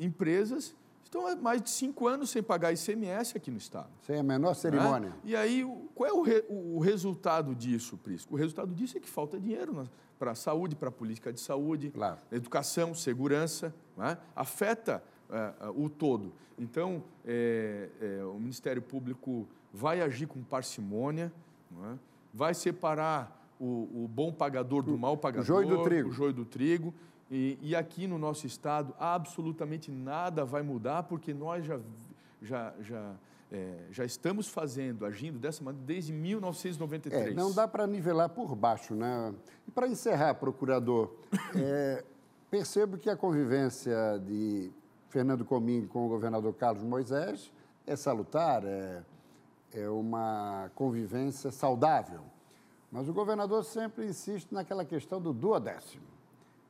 empresas 0.00 0.74
Estão 1.06 1.24
há 1.24 1.36
mais 1.36 1.62
de 1.62 1.70
cinco 1.70 2.08
anos 2.08 2.30
sem 2.30 2.42
pagar 2.42 2.72
ICMS 2.72 3.36
aqui 3.36 3.48
no 3.48 3.58
Estado. 3.58 3.88
Sem 4.02 4.18
a 4.18 4.24
menor 4.24 4.54
cerimônia. 4.54 5.14
E 5.22 5.36
aí, 5.36 5.64
qual 5.94 6.10
é 6.10 6.12
o, 6.12 6.20
re, 6.20 6.44
o, 6.48 6.80
resultado 6.80 7.54
disso, 7.54 7.96
Prisco? 7.96 8.34
O 8.34 8.36
resultado 8.36 8.74
disso 8.74 8.98
é 8.98 9.00
que 9.00 9.08
falta 9.08 9.38
dinheiro 9.38 9.88
para 10.18 10.32
a 10.32 10.34
saúde, 10.34 10.74
para 10.74 10.88
a 10.88 10.92
política 10.92 11.32
de 11.32 11.38
saúde, 11.38 11.92
claro. 11.92 12.18
educação, 12.32 12.92
segurança. 12.92 13.72
É? 14.00 14.16
Afeta 14.34 15.00
é, 15.30 15.54
é, 15.60 15.68
o 15.68 15.88
todo. 15.88 16.32
Então, 16.58 17.04
é, 17.24 17.88
é, 18.00 18.24
o 18.24 18.40
Ministério 18.40 18.82
Público 18.82 19.46
vai 19.72 20.00
agir 20.00 20.26
com 20.26 20.42
parcimônia, 20.42 21.32
vai 22.34 22.52
separar 22.52 23.48
o, 23.60 24.04
o, 24.04 24.10
bom 24.12 24.32
pagador 24.32 24.82
do 24.82 24.98
mal 24.98 25.16
pagador, 25.16 25.44
o 25.44 25.46
joio 25.46 25.68
do 25.68 25.84
trigo. 25.84 26.08
O 26.08 26.12
joio 26.12 26.32
do 26.32 26.44
trigo 26.44 26.92
e, 27.30 27.58
e, 27.60 27.74
aqui 27.74 28.06
no 28.06 28.18
nosso 28.18 28.46
estado, 28.46 28.94
absolutamente 29.00 29.90
nada 29.90 30.44
vai 30.44 30.62
mudar, 30.62 31.02
porque 31.04 31.34
nós 31.34 31.64
já, 31.64 31.80
já, 32.40 32.72
já, 32.80 33.14
é, 33.50 33.78
já 33.90 34.04
estamos 34.04 34.46
fazendo, 34.48 35.04
agindo 35.04 35.36
dessa 35.36 35.62
maneira 35.64 35.84
desde 35.84 36.12
1993. 36.12 37.32
É, 37.32 37.34
não 37.34 37.52
dá 37.52 37.66
para 37.66 37.84
nivelar 37.84 38.28
por 38.28 38.54
baixo, 38.54 38.94
né? 38.94 39.34
E 39.66 39.72
para 39.72 39.88
encerrar, 39.88 40.34
procurador, 40.34 41.16
é, 41.56 42.04
percebo 42.48 42.96
que 42.96 43.10
a 43.10 43.16
convivência 43.16 44.22
de 44.24 44.70
Fernando 45.08 45.44
Comim 45.44 45.84
com 45.84 46.06
o 46.06 46.08
governador 46.08 46.54
Carlos 46.54 46.84
Moisés 46.84 47.52
é 47.84 47.96
salutar, 47.96 48.64
é, 48.64 49.02
é 49.72 49.88
uma 49.88 50.70
convivência 50.76 51.50
saudável. 51.50 52.20
Mas 52.92 53.08
o 53.08 53.12
governador 53.12 53.64
sempre 53.64 54.06
insiste 54.06 54.52
naquela 54.52 54.84
questão 54.84 55.20
do 55.20 55.32
duodécimo 55.32 56.15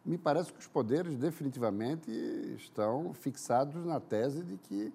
me 0.07 0.16
parece 0.16 0.53
que 0.53 0.61
os 0.61 0.69
poderes 0.69 1.16
definitivamente 1.19 2.11
estão 2.57 3.12
fixados 3.12 3.85
na 3.85 3.99
tese 3.99 4.45
de 4.45 4.57
que 4.57 4.92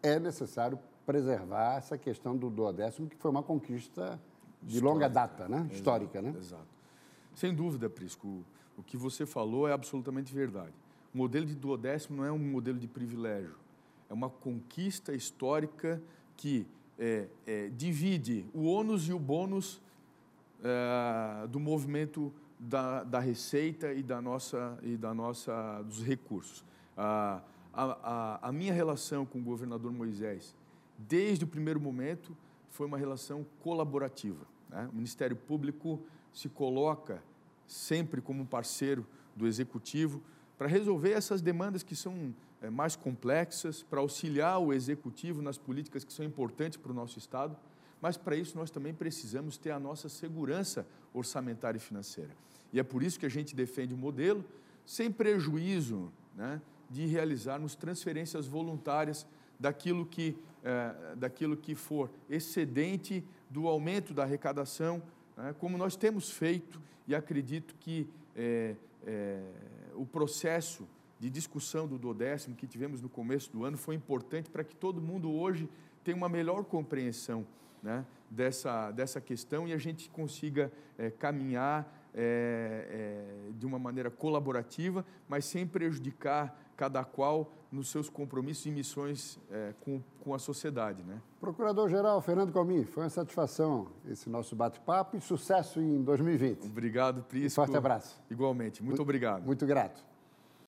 é 0.00 0.20
necessário 0.20 0.78
preservar 1.04 1.76
essa 1.78 1.98
questão 1.98 2.36
do 2.36 2.48
duodécimo, 2.48 3.08
que 3.08 3.16
foi 3.16 3.30
uma 3.32 3.42
conquista 3.42 4.20
de 4.62 4.76
Histórica. 4.76 4.94
longa 4.94 5.08
data, 5.08 5.48
né? 5.48 5.68
Histórica, 5.72 6.22
né? 6.22 6.32
Exato. 6.38 6.68
Sem 7.34 7.52
dúvida, 7.52 7.90
Prisco, 7.90 8.44
o 8.76 8.82
que 8.82 8.96
você 8.96 9.26
falou 9.26 9.66
é 9.66 9.72
absolutamente 9.72 10.32
verdade. 10.32 10.74
O 11.12 11.18
modelo 11.18 11.46
de 11.46 11.56
duodécimo 11.56 12.18
não 12.18 12.24
é 12.24 12.30
um 12.30 12.38
modelo 12.38 12.78
de 12.78 12.86
privilégio, 12.86 13.56
é 14.08 14.14
uma 14.14 14.30
conquista 14.30 15.12
histórica 15.12 16.00
que 16.36 16.64
é, 16.96 17.26
é, 17.46 17.68
divide 17.70 18.46
o 18.54 18.64
ônus 18.64 19.08
e 19.08 19.12
o 19.12 19.18
bônus 19.18 19.80
é, 20.62 21.46
do 21.48 21.58
movimento 21.58 22.32
da, 22.58 23.04
da 23.04 23.20
receita 23.20 23.92
e 23.92 24.02
da 24.02 24.20
nossa 24.20 24.78
e 24.82 24.96
da 24.96 25.14
nossa 25.14 25.82
dos 25.82 26.02
recursos. 26.02 26.64
a, 26.96 27.40
a, 27.72 28.48
a 28.48 28.52
minha 28.52 28.72
relação 28.72 29.24
com 29.24 29.38
o 29.38 29.42
governador 29.42 29.92
Moisés, 29.92 30.54
desde 30.96 31.44
o 31.44 31.46
primeiro 31.46 31.80
momento, 31.80 32.36
foi 32.70 32.86
uma 32.86 32.98
relação 32.98 33.46
colaborativa. 33.60 34.46
Né? 34.68 34.88
O 34.92 34.96
Ministério 34.96 35.36
Público 35.36 36.00
se 36.32 36.48
coloca 36.48 37.22
sempre 37.66 38.20
como 38.20 38.46
parceiro 38.46 39.06
do 39.36 39.46
executivo 39.46 40.20
para 40.56 40.66
resolver 40.66 41.12
essas 41.12 41.40
demandas 41.40 41.82
que 41.82 41.94
são 41.94 42.34
é, 42.60 42.68
mais 42.68 42.96
complexas, 42.96 43.82
para 43.82 44.00
auxiliar 44.00 44.58
o 44.60 44.72
executivo 44.72 45.40
nas 45.40 45.56
políticas 45.56 46.02
que 46.02 46.12
são 46.12 46.24
importantes 46.24 46.76
para 46.76 46.90
o 46.90 46.94
nosso 46.94 47.18
Estado, 47.18 47.56
mas 48.00 48.16
para 48.16 48.36
isso 48.36 48.56
nós 48.56 48.70
também 48.70 48.94
precisamos 48.94 49.56
ter 49.56 49.70
a 49.70 49.78
nossa 49.78 50.08
segurança 50.08 50.86
orçamentária 51.12 51.78
e 51.78 51.80
financeira. 51.80 52.30
E 52.72 52.78
é 52.78 52.82
por 52.82 53.02
isso 53.02 53.18
que 53.18 53.26
a 53.26 53.30
gente 53.30 53.54
defende 53.56 53.94
o 53.94 53.96
modelo 53.96 54.44
sem 54.84 55.10
prejuízo 55.10 56.12
né, 56.34 56.60
de 56.88 57.06
realizarmos 57.06 57.74
transferências 57.74 58.46
voluntárias 58.46 59.26
daquilo 59.58 60.06
que, 60.06 60.36
é, 60.62 61.16
daquilo 61.16 61.56
que 61.56 61.74
for 61.74 62.10
excedente 62.28 63.24
do 63.50 63.66
aumento 63.66 64.14
da 64.14 64.22
arrecadação, 64.22 65.02
né, 65.36 65.54
como 65.58 65.76
nós 65.76 65.96
temos 65.96 66.30
feito, 66.30 66.80
e 67.06 67.14
acredito 67.14 67.74
que 67.80 68.08
é, 68.36 68.76
é, 69.06 69.42
o 69.94 70.06
processo 70.06 70.86
de 71.18 71.28
discussão 71.28 71.88
do 71.88 71.98
duodécimo 71.98 72.54
que 72.54 72.66
tivemos 72.66 73.00
no 73.00 73.08
começo 73.08 73.50
do 73.50 73.64
ano 73.64 73.76
foi 73.76 73.94
importante 73.94 74.48
para 74.48 74.62
que 74.62 74.76
todo 74.76 75.00
mundo 75.00 75.30
hoje 75.32 75.68
tenha 76.04 76.16
uma 76.16 76.28
melhor 76.28 76.64
compreensão 76.64 77.44
né, 77.82 78.04
dessa, 78.30 78.90
dessa 78.90 79.20
questão 79.20 79.66
e 79.66 79.72
a 79.72 79.78
gente 79.78 80.08
consiga 80.10 80.72
é, 80.98 81.10
caminhar 81.10 81.94
é, 82.14 82.86
é, 83.48 83.52
de 83.52 83.66
uma 83.66 83.78
maneira 83.78 84.10
colaborativa, 84.10 85.04
mas 85.28 85.44
sem 85.44 85.66
prejudicar 85.66 86.58
cada 86.76 87.04
qual 87.04 87.52
nos 87.70 87.90
seus 87.90 88.08
compromissos 88.08 88.64
e 88.66 88.70
missões 88.70 89.38
é, 89.50 89.74
com, 89.80 90.00
com 90.20 90.34
a 90.34 90.38
sociedade. 90.38 91.02
Né? 91.02 91.20
Procurador-Geral 91.40 92.20
Fernando 92.20 92.52
Comi, 92.52 92.84
foi 92.84 93.02
uma 93.02 93.10
satisfação 93.10 93.88
esse 94.08 94.30
nosso 94.30 94.56
bate-papo 94.56 95.16
e 95.16 95.20
sucesso 95.20 95.80
em 95.80 96.02
2020. 96.02 96.66
Obrigado, 96.66 97.22
Prisco. 97.22 97.60
Um 97.60 97.66
forte 97.66 97.76
abraço. 97.76 98.20
Igualmente, 98.30 98.80
muito, 98.82 98.90
muito 98.90 99.02
obrigado. 99.02 99.44
Muito 99.44 99.66
grato. 99.66 100.07